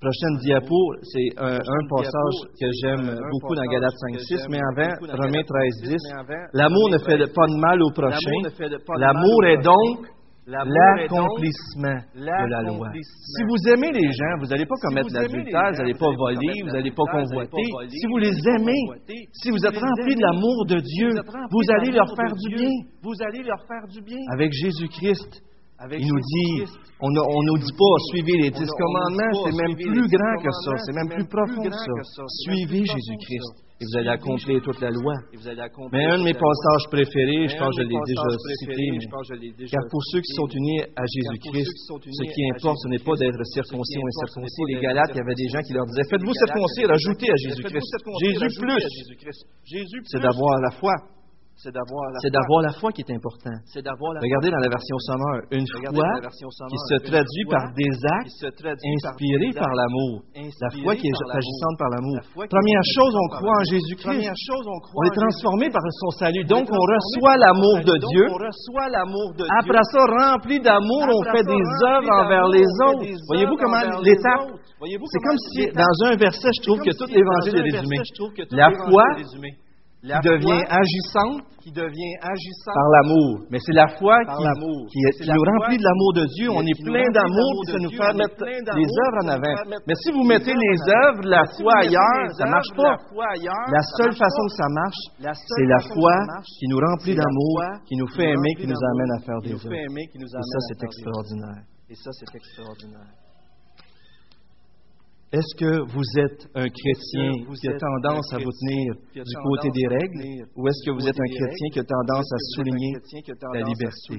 [0.00, 6.50] Prochaine diapo, c'est un, passage que j'aime beaucoup dans Galates 5.6, mais avant, Romains 13.10,
[6.52, 8.38] l'amour ne fait pas de mal au prochain,
[8.98, 10.08] l'amour est donc
[10.48, 12.88] l'accomplissement de la loi.
[12.94, 16.72] Si vous aimez les gens, vous n'allez pas commettre l'adultère, vous n'allez pas voler, vous
[16.72, 17.64] n'allez pas convoiter.
[17.88, 18.82] Si vous les aimez,
[19.32, 21.10] si vous êtes remplis de l'amour de Dieu,
[21.50, 24.18] vous allez leur faire du bien.
[24.32, 25.42] Avec Jésus-Christ,
[25.80, 26.64] il nous dit,
[27.00, 30.72] on ne nous dit pas, suivez les dix commandements, c'est même plus grand que ça,
[30.84, 32.22] c'est même plus profond que ça.
[32.42, 35.14] Suivez Jésus-Christ et vous allez accomplir toute la loi.
[35.92, 38.26] Mais un de mes passages préférés, je pense que je l'ai déjà
[38.58, 43.14] cité, car pour ceux qui sont unis à Jésus-Christ, ce qui importe, ce n'est pas
[43.14, 44.62] d'être circoncis ou incirconcis.
[44.74, 47.86] Les Galates, il y avait des gens qui leur disaient, faites-vous circoncis, ajoutez à Jésus-Christ.
[48.18, 48.82] Jésus plus,
[50.10, 50.94] c'est d'avoir la foi.
[51.58, 53.50] C'est d'avoir la, foi qui est important.
[53.74, 55.90] Regardez dans la version sommaire, une foi
[56.30, 60.22] qui se traduit par des actes inspirés par, par l'amour.
[60.38, 62.22] La foi qui est agissante par l'amour.
[62.46, 64.30] Première chose, on croit en Jésus-Christ.
[64.94, 66.44] On est transformé par son salut.
[66.46, 68.26] Donc, on reçoit l'amour de Dieu.
[69.58, 73.02] Après ça, rempli d'amour, on fait des œuvres envers les autres.
[73.26, 74.46] Voyez-vous comment l'étape...
[74.78, 77.98] C'est comme si, dans un verset, je trouve que tout l'Évangile est résumé.
[78.52, 79.02] La foi
[79.98, 81.42] qui devient agissante,
[82.72, 83.44] par l'amour.
[83.50, 86.48] Mais c'est la foi qui, nous remplit de l'amour de Dieu.
[86.54, 89.56] On est plein d'amour pour nous faire mettre les œuvres en avant.
[89.86, 92.96] Mais si vous mettez les œuvres, la foi ailleurs, ça ne marche pas.
[93.74, 96.14] La seule façon que ça marche, c'est la foi
[96.58, 99.74] qui nous remplit d'amour, qui nous fait aimer, qui nous amène à faire des œuvres.
[99.74, 101.64] Et ça, c'est extraordinaire.
[101.90, 103.27] Et ça, c'est extraordinaire.
[105.30, 109.86] Est-ce que vous êtes un chrétien qui a tendance à vous tenir du côté des
[109.86, 112.94] règles ou est-ce que vous êtes un chrétien qui a tendance à souligner
[113.52, 114.16] la liberté?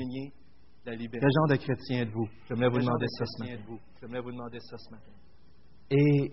[0.86, 2.28] Quel genre de chrétien êtes-vous?
[2.48, 5.12] J'aimerais vous demander ça ce matin.
[5.90, 6.32] Et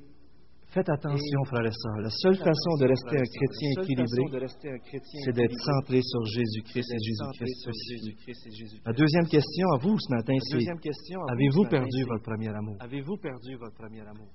[0.76, 2.00] Faites attention, frères et sœurs.
[2.04, 4.28] La seule façon de rester un chrétien équilibré,
[5.24, 10.58] c'est d'être centré sur Jésus-Christ et Jésus-Christ La deuxième question à vous ce matin, c'est
[11.32, 12.76] avez-vous perdu votre premier amour?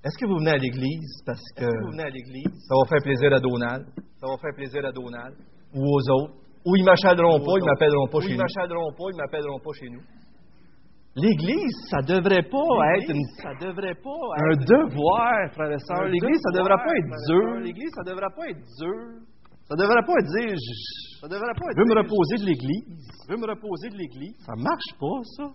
[0.02, 3.86] Est-ce que vous venez à l'Église parce que ça va faire plaisir à Donald?
[4.18, 5.36] Ça va faire plaisir à Donald.
[5.76, 6.34] Ou aux autres?
[6.66, 7.62] Ou ils ne m'achèteront pas, ils
[8.98, 10.02] pas, ils ne m'appelleront pas chez nous.
[11.14, 15.72] L'Église, ça ne devrait pas être un devoir, frère.
[15.72, 16.08] et sœurs.
[16.08, 17.48] L'Église, ça ne devrait pas être dur.
[17.60, 19.20] L'Église, ça ne devrait pas être dur.
[19.68, 20.72] Ça ne devrait pas dire, je,
[21.20, 22.96] ça je veux me reposer de l'Église.
[23.24, 24.36] Je veux me reposer de l'Église.
[24.40, 25.46] Ça marche pas, ça.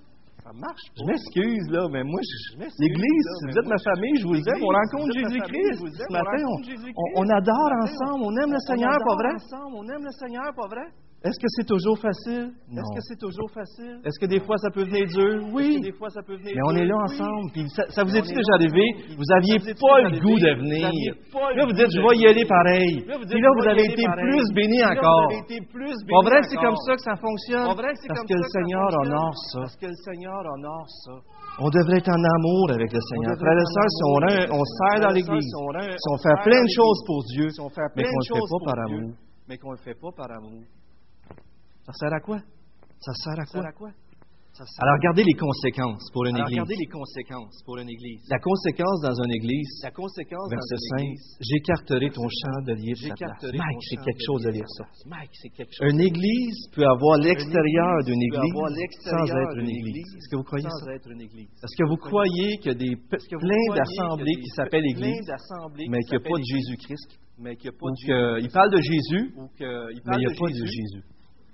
[0.46, 1.02] Ça marche pas.
[1.02, 2.22] Je m'excuse, là, mais moi,
[2.62, 5.82] l'Église, si vous êtes ma famille, je vous aime, on rencontre Jésus-Christ.
[5.90, 6.40] Ce matin,
[7.18, 9.34] on, adore ensemble, on aime le Seigneur, pas vrai?
[9.74, 10.86] On aime le Seigneur, pas vrai?
[11.26, 12.54] Est-ce que c'est toujours facile?
[12.70, 13.98] Est-ce que c'est toujours facile?
[14.06, 15.50] Est-ce que des fois ça peut venir dur?
[15.50, 15.82] Oui.
[15.82, 17.50] Des fois, ça peut venir mais on est là ensemble.
[17.52, 18.86] Puis ça, vous est-il déjà arrivé?
[19.18, 20.86] Vous n'aviez pas le goût de venir.
[21.58, 23.02] Là, vous dites, je vais y aller pareil.
[23.02, 25.34] Puis là, vous avez été plus béni encore.
[26.14, 27.66] En vrai, c'est comme ça que ça fonctionne.
[27.66, 29.60] Parce que le Seigneur honore ça.
[29.66, 31.18] Parce que le Seigneur honore ça.
[31.60, 33.34] On devrait être en amour avec le Seigneur.
[33.42, 37.02] Frères et sœurs, si on, on sert dans l'Église, si on fait plein de choses
[37.10, 37.50] pour Dieu,
[37.98, 39.12] mais qu'on ne le fait pas par amour.
[39.50, 40.62] Mais qu'on ne le fait pas par amour.
[41.88, 42.40] Ça sert à quoi?
[43.00, 43.92] Ça sert à quoi?
[44.60, 46.60] Alors, regardez les conséquences pour une église.
[46.60, 48.28] Regardez les conséquences pour une église.
[48.28, 49.70] La conséquence dans une église.
[49.86, 50.60] Verset dans
[50.98, 51.16] 5.
[51.40, 53.54] J'écarterai ton champ de lire sa place.
[53.54, 54.84] Mike, c'est quelque chose de lire ça.
[55.06, 55.94] Mike, c'est quelque chose.
[55.94, 58.52] Une église peut avoir l'extérieur d'une église
[59.08, 60.12] sans être une église.
[60.18, 60.92] Est-ce que vous croyez ça?
[60.92, 65.24] Est-ce que vous croyez que des plein d'assemblées qui s'appellent église,
[65.88, 67.10] mais qu'il n'y a pas de Jésus-Christ?
[67.40, 67.72] Mais qu'il.
[67.72, 69.48] Il parle de Jésus, mais
[69.94, 71.06] il n'y a pas de Jésus.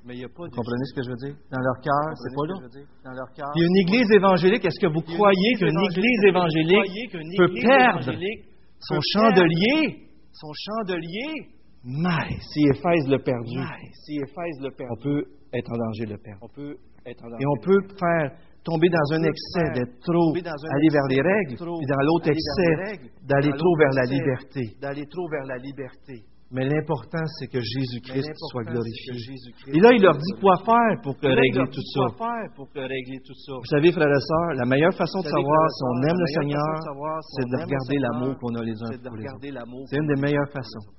[0.06, 1.36] Mais y a pas vous comprenez ce que je veux dire?
[1.49, 2.56] Dans leur cœur, c'est pas là.
[3.06, 4.66] Dans leur il y a une église évangélique.
[4.66, 8.12] Est-ce que vous croyez qu'une église évangélique peut perdre
[8.80, 10.10] son chandelier?
[10.34, 11.47] Son chandelier?
[11.86, 13.60] Mais si Éphèse le perdu,
[14.06, 15.24] si le on peut
[15.54, 16.39] être en danger le perdre.
[16.41, 18.32] On peut être en danger Et on peut faire
[18.64, 23.51] tomber dans un excès d'être trop aller vers les règles, et dans l'autre excès d'aller
[23.51, 24.76] trop vers la liberté.
[24.82, 26.24] D'aller trop vers la liberté.
[26.54, 29.14] Mais l'important, c'est que Jésus-Christ soit glorifié.
[29.74, 32.06] Et là, il leur dit quoi faire pour que régler tout ça?
[33.58, 36.74] Vous savez, frères et sœurs, la meilleure façon de savoir si on aime le Seigneur,
[37.34, 39.89] c'est de regarder l'amour qu'on a les uns pour les autres.
[39.89, 40.93] C'est une des meilleures façons.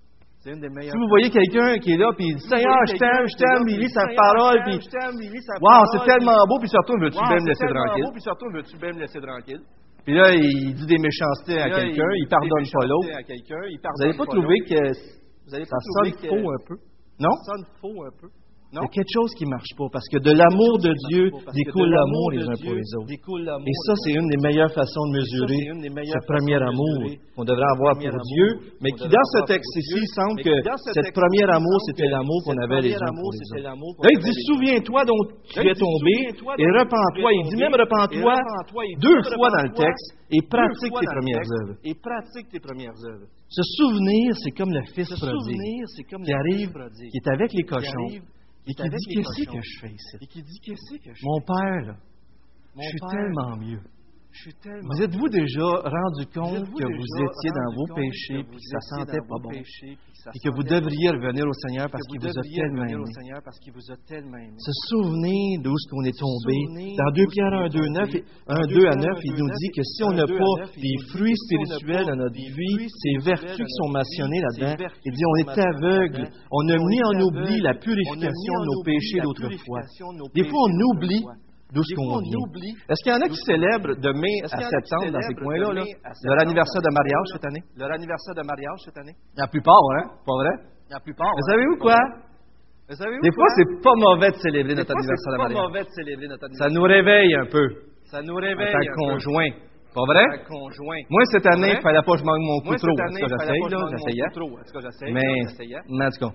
[0.45, 3.65] Si vous voyez quelqu'un qui est là, puis il dit Seigneur, je t'aime, je t'aime,
[3.69, 7.65] il lit sa parole, puis Waouh, c'est tellement beau, puis surtout, veux-tu bien me laisser
[7.65, 8.11] tranquille?
[8.13, 9.63] Puis surtout, veux-tu bien me laisser tranquille?
[10.05, 13.09] Puis là, il dit des méchancetés à quelqu'un, il pardonne pas l'autre.
[13.09, 16.29] Vous n'avez pas trouvé que vous allez ça sonne que...
[16.29, 16.77] faux un peu.
[17.21, 17.31] Non?
[17.45, 18.29] Ça sonne faux un peu.
[18.75, 21.31] Il y a quelque chose qui ne marche pas, parce que de l'amour de Dieu
[21.55, 23.07] découle l'amour les uns pour les autres.
[23.07, 25.62] Et ça, c'est une des meilleures façons de mesurer
[26.11, 27.07] ce premier amour
[27.37, 28.49] qu'on devrait avoir pour Dieu,
[28.83, 32.83] mais qui, dans ce texte ici, semble que ce premier amour, c'était l'amour qu'on avait
[32.83, 34.03] les uns pour les autres.
[34.03, 35.22] Là, il dit Souviens-toi dont
[35.55, 36.14] tu es tombé
[36.59, 37.31] et repens-toi.
[37.33, 38.35] Il dit même Repens-toi
[38.99, 41.75] deux fois dans le texte et pratique tes premières œuvres.
[41.85, 43.27] Et pratique tes premières œuvres.
[43.49, 45.85] Se souvenir, c'est comme le fils prodigue
[46.25, 46.70] qui arrive,
[47.11, 48.18] qui est avec les cochons,
[48.67, 50.17] et qui dit Qu'est-ce que je fais ici?
[50.21, 51.97] Et qui dit Qu'est-ce que je fais Mon père, là,
[52.77, 53.81] je suis tellement mieux.
[54.83, 59.21] Vous êtes-vous déjà rendu compte que vous étiez dans vos péchés et que ça sentait
[59.21, 59.51] pas bon?
[60.33, 64.57] et que vous devriez revenir au Seigneur parce qu'il vous, a tellement aimé.
[64.57, 66.57] Se souvenir d'où est-ce qu'on est tombé.
[66.97, 68.09] Dans 2 Pierre 1, 2, 9,
[68.49, 72.07] 1, 2 à 9, il nous dit que si on n'a pas des fruits spirituels
[72.07, 76.31] dans notre vie, ces vertus qui sont eh mentionnées là-dedans, il dit on est aveugle,
[76.51, 79.83] on a mis en oubli la purification de nos péchés d'autrefois.
[80.35, 81.25] Des fois, on oublie
[81.75, 82.47] d'où ce qu'on vient.
[82.89, 86.39] Est-ce qu'il y en a qui célèbrent de mai à septembre dans ces coins-là, leur
[86.41, 87.62] anniversaire de mariage cette année?
[87.77, 89.14] Leur anniversaire de mariage cette année?
[89.37, 90.05] La plupart, hein?
[90.25, 90.55] Pas vrai?
[90.91, 91.27] La plupart.
[91.27, 91.37] Hein?
[91.37, 91.99] Mais savez-vous quoi?
[92.87, 95.57] Des fois, c'est pas mauvais de célébrer notre anniversaire de mariage.
[95.57, 96.68] pas mauvais de célébrer notre anniversaire.
[96.68, 97.66] Ça nous réveille un peu.
[98.05, 98.91] Ça nous réveille.
[98.91, 99.51] En conjoint.
[99.95, 100.25] Pas vrai?
[101.09, 102.99] Moi, cette année, il ne fallait pas que je manque mon coup trop.
[102.99, 103.79] Est-ce que j'essaye, là?
[103.91, 104.22] J'essayais.
[105.12, 106.35] Mais, en tout.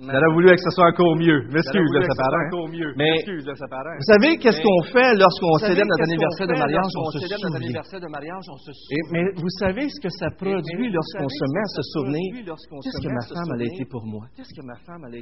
[0.00, 1.44] J'aurais voulu que ce soit encore mieux.
[1.52, 2.48] M'excuse de sa parole.
[2.96, 6.92] Mais vous savez, qu'est-ce qu'on fait lorsqu'on célèbre notre anniversaire de mariage?
[6.96, 7.36] On se souvient.
[9.12, 12.28] Mais vous savez ce que ça produit lorsqu'on se met à se souvenir?
[12.82, 14.24] Qu'est-ce que ma femme a été pour moi?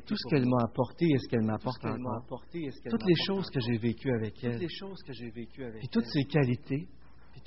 [0.07, 2.23] Tout ce qu'elle m'a apporté et ce qu'elle m'apporte encore.
[2.91, 4.63] Toutes les choses que j'ai vécues avec elle.
[4.63, 6.87] Et toutes ses qualités.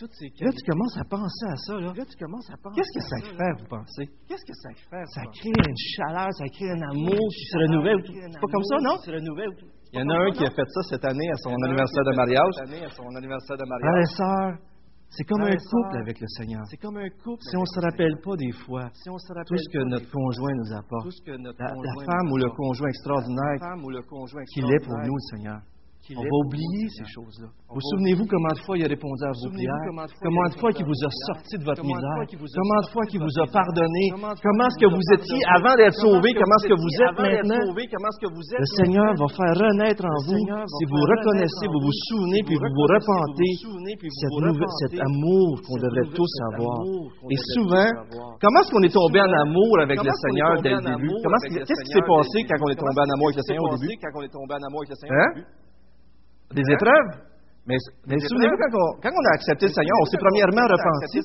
[0.01, 1.73] Là, tu commences à penser à ça.
[1.79, 4.05] Là, là tu commences à penser Qu'est-ce que ça, fait, vous pensez?
[4.27, 5.05] Qu'est-ce que ça fait?
[5.13, 8.01] Ça crée une chaleur, ça crée un amour qui se renouvelle.
[8.05, 8.97] C'est pas comme ça, non?
[8.97, 9.53] Se renouvelle.
[9.93, 12.15] Il y en a un qui a fait ça cette année à son anniversaire de
[12.15, 12.53] mariage.
[12.55, 14.57] Cette année à son anniversaire de mariage.
[15.11, 16.63] C'est comme un couple avec le Seigneur.
[16.69, 17.43] C'est comme un couple.
[17.43, 20.09] Si on ne se rappelle pas des fois, si on se tout ce que notre
[20.09, 23.59] conjoint nous apporte, la, femme ou le conjoint extraordinaire
[24.53, 25.59] qu'il est pour nous, le Seigneur.
[26.17, 27.47] On va oublier ces choses-là.
[27.71, 29.85] Vous, vous souvenez-vous comment de fois il a répondu à vos prières?
[30.21, 32.19] Comment de fois qu'il vous a sorti de votre misère?
[32.51, 34.03] Comment de fois qu'il vous a pardonné?
[34.43, 36.27] Comment est-ce que vous étiez avant d'être sauvé?
[36.35, 37.63] Comment est-ce que vous êtes maintenant?
[38.59, 42.71] Le Seigneur va faire renaître en vous si vous reconnaissez, vous vous souvenez, puis vous
[42.75, 43.51] vous repentez
[44.83, 46.75] cet amour qu'on devrait tous avoir.
[47.31, 47.87] Et souvent,
[48.41, 51.13] comment est-ce qu'on est tombé en amour avec le Seigneur dès le début?
[51.65, 53.95] Qu'est-ce qui s'est passé quand on est tombé en amour avec le Seigneur au début?
[55.11, 55.31] Hein?
[56.53, 57.31] Des épreuves?
[57.69, 57.77] Mais,
[58.09, 61.21] mais souvenez-vous, quand on, quand on a accepté le Seigneur, on s'est premièrement repenti.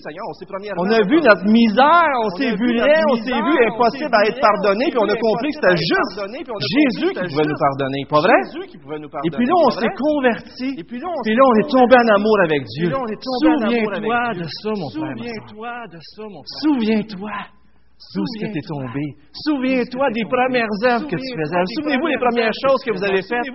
[0.76, 4.36] On a vu notre misère, on s'est vu laid, on s'est vu impossible à être
[4.36, 6.12] pardonné, puis on a compris que c'était juste
[6.60, 8.36] Jésus qui pouvait nous pardonner, pas vrai?
[9.24, 10.76] Et puis là, on s'est converti.
[10.76, 12.92] Et puis là, on est tombé en amour avec Dieu.
[12.92, 15.16] Souviens-toi de ça, mon frère.
[15.16, 16.60] Souviens-toi de ça, mon frère.
[16.68, 17.32] Souviens-toi
[18.14, 19.04] d'où ce que tu es tombé?
[19.32, 21.62] Souviens-toi des premières œuvres que tu faisais.
[21.76, 23.46] Souvenez-vous des premières choses que vous avez faites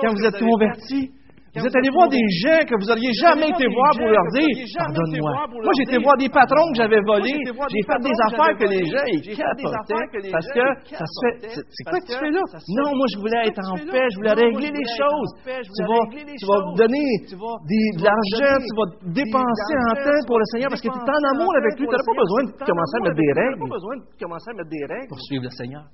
[0.00, 1.10] quand vous êtes convertis.
[1.54, 4.50] Vous êtes allé voir des gens que vous n'auriez jamais été voir pour leur dire
[4.74, 5.32] Pardonne-moi.
[5.62, 7.38] Moi, j'ai été voir des patrons que j'avais volés.
[7.38, 10.30] j'ai fait des affaires que les gens ils capotaient.
[10.34, 11.46] Parce que ils ça se fait.
[11.46, 11.62] capotaient.
[11.70, 12.42] C'est quoi que tu fais là?
[12.74, 14.06] Non, moi, je voulais être en tu paix.
[14.10, 15.30] Je voulais régler les choses.
[15.46, 20.46] Tu vas, tu donner Tu de l'argent, tu vas dépenser en temps tu pour le
[20.50, 21.86] Seigneur parce que tu es en amour avec lui.
[21.86, 24.54] Tu n'as pas besoin de commencer à mettre des pas règles besoin de commencer à
[24.54, 25.84] mettre des règles pour suivre le Seigneur.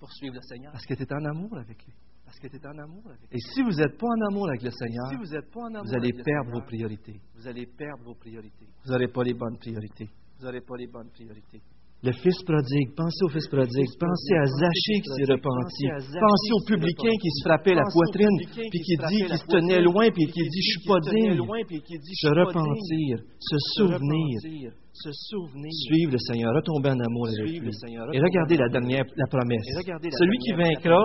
[0.00, 0.72] pour suivre le Seigneur.
[0.72, 1.94] Parce que tu es en amour avec lui.
[2.32, 4.62] Parce que tu es en amour avec Et si vous n'êtes pas en amour avec
[4.62, 7.20] le Seigneur, Si vous n'êtes pas en amour vous allez perdre Seigneur, vos priorités.
[7.36, 8.68] Vous allez perdre vos priorités.
[8.84, 10.08] Vous n'aurez pas les bonnes priorités.
[10.38, 11.60] Vous n'aurez pas les bonnes priorités.
[12.02, 16.64] Le fils prodigue, pensez au fils prodigue, pensez à Zachée qui s'est repenti, Pensez au
[16.66, 20.08] publicain qui se frappait la poitrine, puis qui dit, frappait qui la se tenait loin,
[20.10, 21.36] puis qui dit, je suis pas digne.
[21.36, 24.72] Se repentir, se souvenir,
[25.02, 27.70] se souvenir, suivre le Seigneur, retomber en amour avec lui.
[28.12, 29.66] Et regardez la dernière, la promesse.
[29.74, 31.02] La Celui qui vaincra,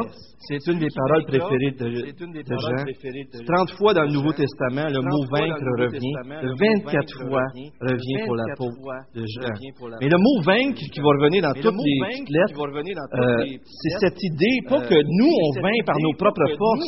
[0.47, 2.83] c'est une des paroles préférées de, Jean.
[2.83, 4.33] préférées de 30 fois dans le Nouveau.
[4.33, 6.13] Testament, le 30 mot vaincre revient.
[6.13, 7.45] Testament, Le le mot 24 vaincre fois
[7.81, 8.19] revient.
[8.27, 9.53] pour 24 l'apôtre fois de Jean.
[10.01, 14.61] Mais le mot vaincre qui va revenir dans toutes les lettres, euh, c'est cette idée,
[14.69, 16.85] pas euh, que nous on vainc par nos pas propres forces,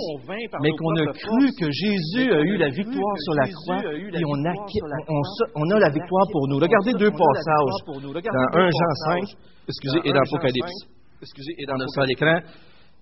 [0.61, 4.23] mais qu'on a cru que Jésus a eu la victoire sur la croix, la et
[4.25, 4.99] on a, la
[5.55, 6.59] on a la victoire pour nous.
[6.59, 9.23] Regardez deux passages dans 1 Jean 5,
[9.67, 10.85] excusez, et dans Apocalypse.
[11.21, 12.39] Excusez, et On dans a ça à l'écran.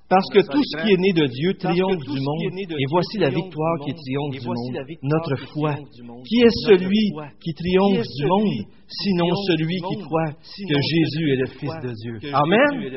[0.09, 3.27] Parce que tout ce qui est né de Dieu triomphe du monde, et voici la
[3.27, 5.75] victoire qui triomphe du monde, notre foi.
[6.23, 7.11] Qui est celui
[7.43, 12.31] qui triomphe du monde, sinon celui qui croit que Jésus est le Fils de Dieu?
[12.31, 12.87] Amen.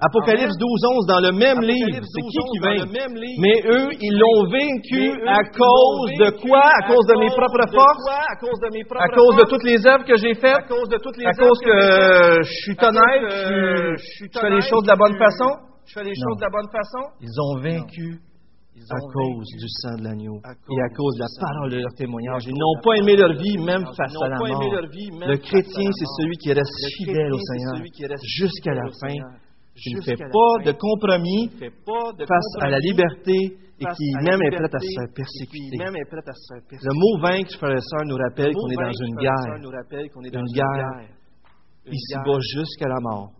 [0.00, 2.84] Apocalypse 12, 11, dans le même livre, c'est qui qui vainc?
[3.40, 6.68] Mais eux, ils l'ont vaincu à cause de quoi?
[6.68, 8.04] À cause de mes propres forces?
[9.00, 10.68] À cause de toutes les œuvres que j'ai faites?
[10.68, 15.75] À cause que je suis honnête, je, fais les choses de la bonne façon?
[15.86, 16.28] Je fais les Non.
[16.28, 17.02] choses de la bonne façon?
[17.20, 18.20] Ils ont vaincu
[18.76, 21.94] Ils à cause du sang de l'agneau et à cause de la parole de leur
[21.96, 22.44] témoignage.
[22.44, 24.60] Ils n'ont pas aimé leur vie, même face à la mort.
[24.60, 27.80] Le chrétien, c'est celui qui reste Le fidèle au Seigneur
[28.36, 29.16] jusqu'à la fin,
[29.80, 31.48] qui ne fait pas de compromis
[32.28, 33.32] face à la liberté
[33.80, 35.78] et qui même est prêt à se faire persécuter.
[35.80, 39.56] Le mot vaincre, frères et sœurs, nous rappelle qu'on est dans une guerre,
[40.34, 41.00] Une guerre.
[41.90, 43.30] ici-bas jusqu'à la mort.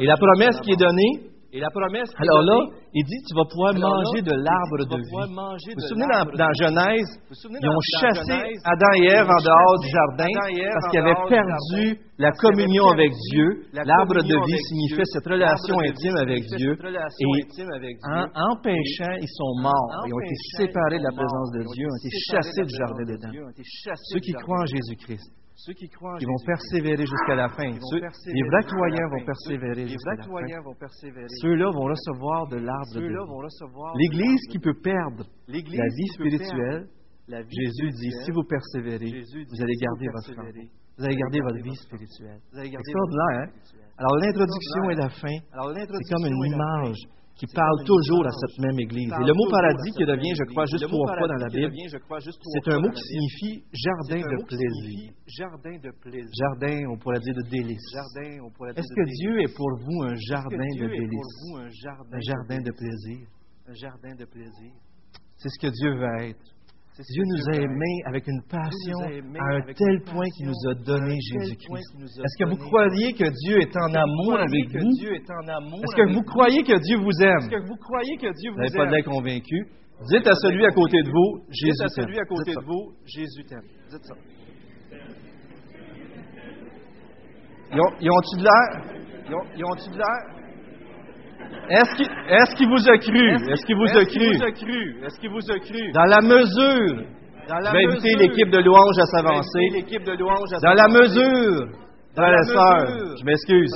[0.00, 2.58] Et la promesse qui est donnée, Et la promesse qui est alors là,
[2.92, 5.08] il dit, tu vas pouvoir manger de l'arbre de vie.
[5.08, 6.04] Vous vous souvenez
[6.36, 6.52] dans.
[6.60, 11.84] Genèse, ils ont chassé Adam et Ève en dehors du jardin parce qu'ils avaient perdu
[12.18, 13.64] la communion avec Dieu.
[13.72, 16.76] la L'arbre de vie signifiait cette relation intime avec Dieu.
[16.76, 17.24] Et
[18.04, 20.04] en, en péchant, ils sont morts.
[20.04, 21.64] Ils ont été séparés de la présence de.
[21.72, 23.32] Dieu, Ils ont été chassés du jardin d'Éden.
[24.12, 24.66] Ceux qui croient en.
[24.66, 27.72] Jésus-Christ, Ceux qui croient en ils vont persévérer jusqu'à la fin.
[27.90, 28.00] Ceux-
[28.34, 30.28] les vrais croyants vont persévérer jusqu'à la fin.
[31.40, 33.08] Ceux-là vont recevoir de l'arbre de vie.
[33.96, 35.24] L'Église qui peut perdre
[35.78, 36.88] la vie spirituelle,
[37.48, 39.10] Jésus dit, si vous persévérez,
[39.50, 40.44] vous allez garder votre foi.
[40.98, 42.40] Vous allez garder votre vie spirituelle.
[42.78, 43.48] Extraordinaire, hein?
[43.98, 45.36] Alors l'introduction et la fin,
[46.04, 47.00] c'est comme une image
[47.36, 49.12] qui parle toujours à cette même Église.
[49.12, 52.72] Et le mot paradis qui revient, je crois, juste trois fois dans la Bible, c'est
[52.72, 55.12] un mot qui signifie jardin de plaisir.
[56.32, 57.92] Jardin on pourrait dire de délices.
[58.76, 59.04] Est-ce que.
[59.06, 61.36] Dieu est pour vous un jardin de délices?
[61.56, 63.26] un jardin, de plaisir.
[63.68, 64.72] Un jardin de plaisir.
[65.36, 66.55] C'est ce que Dieu veut être.
[66.98, 68.98] Dieu nous a aimés avec une passion
[69.38, 71.94] à un tel point qu'il nous a donné Jésus-Christ.
[72.24, 74.88] Est-ce que vous croyez que Dieu est en amour avec vous?
[75.82, 77.48] Est-ce que vous croyez que Dieu vous aime?
[78.52, 79.66] vous n'avez pas l'air convaincu.
[80.10, 82.04] Dites à celui à côté de vous, Dites Jésus à t'aime.
[82.04, 82.66] celui à côté Dites de ça.
[82.66, 83.68] vous, Jésus t'aime.
[83.90, 84.14] Dites ça.
[87.72, 88.84] Ils ont- ils ont-tu de l'air?
[89.28, 90.45] Ils ont- Ils ont-tu de l'air?
[91.68, 93.34] Est-ce qu'il vous a cru?
[93.50, 94.42] Est-ce qu'il vous a vous cru?
[94.42, 95.04] a cru?
[95.04, 95.92] Est-ce qu'il vous a cru?
[95.92, 97.04] Dans la mesure,
[97.48, 99.66] Dans la je vais inviter l'équipe de louange à s'avancer.
[100.62, 101.66] Dans la mesure,
[102.14, 103.70] frères et sœurs, je m'excuse.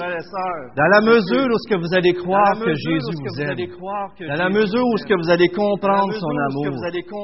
[0.77, 3.59] Dans la mesure où ce que vous allez croire que Jésus vous aime.
[4.29, 5.21] Dans la mesure où vous ce que aime.
[5.23, 6.79] vous allez comprendre son amour.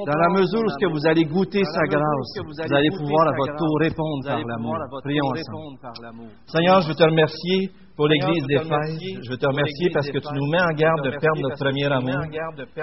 [0.07, 3.33] Dans la mesure où ce que vous allez goûter sa grâce, vous allez pouvoir à
[3.39, 4.79] votre tour répondre par l'amour.
[5.03, 6.31] Prions ensemble.
[6.47, 10.29] Seigneur, je veux te remercier Pour l'Église d'Éphèse, je veux te remercier parce que tu
[10.35, 12.29] nous mets en garde de perdre notre premier amour.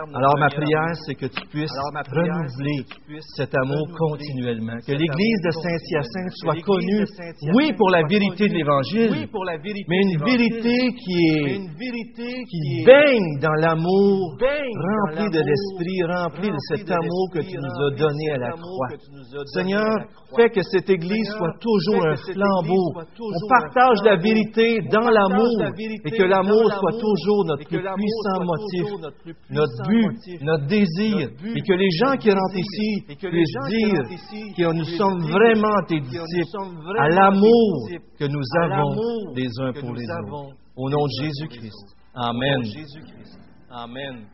[0.09, 2.81] Alors ma prière, c'est que tu puisses renouveler
[3.35, 4.73] cet amour continuellement.
[4.81, 7.05] Que l'Église de Saint-Hyacinthe soit connue,
[7.53, 9.29] oui, pour la vérité de l'Évangile,
[9.87, 11.61] mais une vérité qui est
[12.49, 17.91] qui baigne dans l'amour, rempli de l'Esprit, rempli de cet amour que tu nous as
[17.97, 18.87] donné à la croix.
[19.53, 19.93] Seigneur,
[20.35, 22.93] fais que cette Église soit toujours un flambeau.
[23.21, 25.61] On partage la vérité dans l'amour
[26.05, 31.73] et que l'amour soit toujours notre plus puissant motif, notre but, notre désir, et que
[31.73, 34.03] les gens qui rentrent ici puissent dire
[34.57, 36.57] que nous sommes vraiment tes disciples
[36.99, 40.55] à l'amour que nous avons les uns pour les autres.
[40.75, 41.95] Au nom de Jésus-Christ.
[42.15, 42.61] Amen.
[43.69, 44.25] Amen.